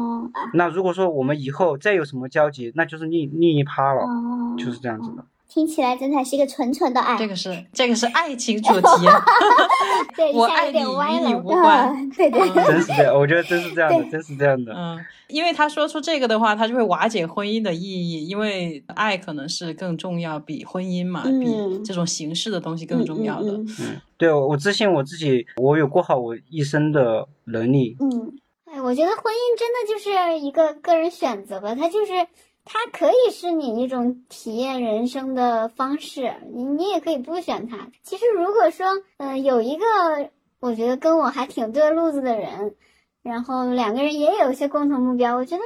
[0.54, 4.06] 那如果说我们以后再有什么交集，那就是另另一趴了，
[4.56, 5.24] 就是这样子的。
[5.52, 7.18] 听起来真的是一个纯纯的爱。
[7.18, 8.80] 这个是这个是爱情主题。
[10.16, 12.10] 对，我爱你与你无关。
[12.10, 14.72] 对对，真是这样，我觉得真是这样的，真是这样的。
[14.72, 14.98] 嗯，
[15.28, 23.50] 因为他说出这个的话，他就会瓦解婚姻的意义，因为爱可能是更重要，比婚姻嘛，比这种形式的东西更重要的。
[23.52, 27.96] 嗯，对，我自信我自己，我有过好我一生的能力。
[28.00, 28.32] 嗯，
[28.66, 32.12] 哎，我觉得婚姻真的就是一个个人选择吧，它就是。
[32.64, 37.90] 它可以是你一种体验人生的方式，你你也可以不选它。
[38.02, 38.86] 其实如果说，
[39.16, 39.84] 嗯，有一个
[40.60, 42.76] 我觉得跟我还挺对路子的人，
[43.22, 45.62] 然后两个人也有一些共同目标，我觉得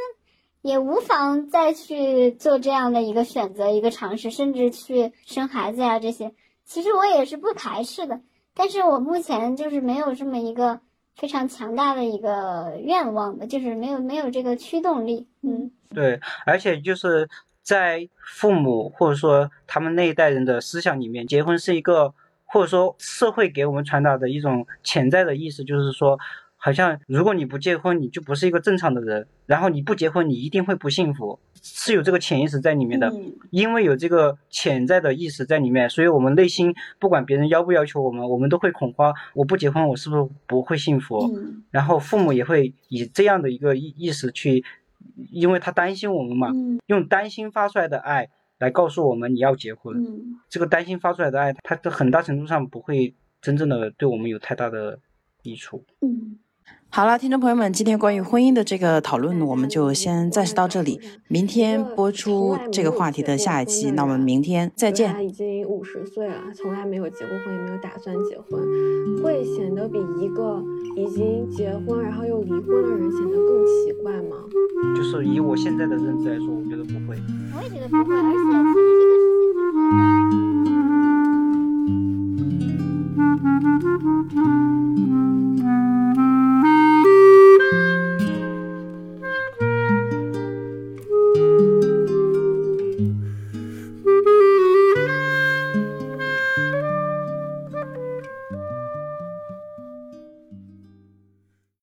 [0.62, 6.32] 也无妨再去做这样的一个选择、一个尝试，甚至去生孩子呀这些。
[6.64, 8.20] 其实我也是不排斥的，
[8.54, 10.80] 但是我目前就是没有这么一个。
[11.16, 17.28] 非常强大的一个愿望的，就是没有没有这个驱动力，嗯，对，而且就是
[17.62, 22.12] 在父母或者说他们那一代人的思想里面，结婚是一个
[22.44, 26.18] 或者说社会给我们传达的一种潜在的意思，就是说。
[26.64, 29.26] 好像如果你不结婚，你就不是一个正常的人。
[29.44, 33.12] 然后你不结婚，你一定会不幸福，是有这个潜意识在里面的。
[33.50, 39.14] 因为有这个潜在的意识在里面，所以我们内心不管别人要不要求我们，我们都会恐慌。
[39.34, 41.30] 我不结婚，我是不是不会幸福？
[41.70, 44.64] 然后父母也会以这样的一个意意识去，
[45.30, 46.50] 因为他担心我们嘛，
[46.86, 50.02] 用担心发出来的爱来告诉我们你要结婚。
[50.48, 53.14] 这个担心发出来的爱，它很大程度上不会。
[53.42, 54.98] 真正的对我们有太大的
[55.42, 55.84] 益处。
[56.00, 56.38] 嗯。
[56.94, 61.00] 好了，听众朋友们，今天关于婚姻的这个讨论，我们就先暂时到这里。
[61.26, 65.12] 明天播出这个话题的下一期，那我们明天再见。
[65.12, 68.62] 他已经五十岁了，从来没有结过婚，也没有打算结婚，
[69.24, 70.62] 会显得比一个
[70.96, 74.36] 已经结婚然后又离婚的人显得更奇怪吗？
[74.94, 77.20] 就是以我现在的认知来说，我觉得不会。
[77.56, 78.62] 我也觉得不会，而且其实
[85.56, 85.93] 这个。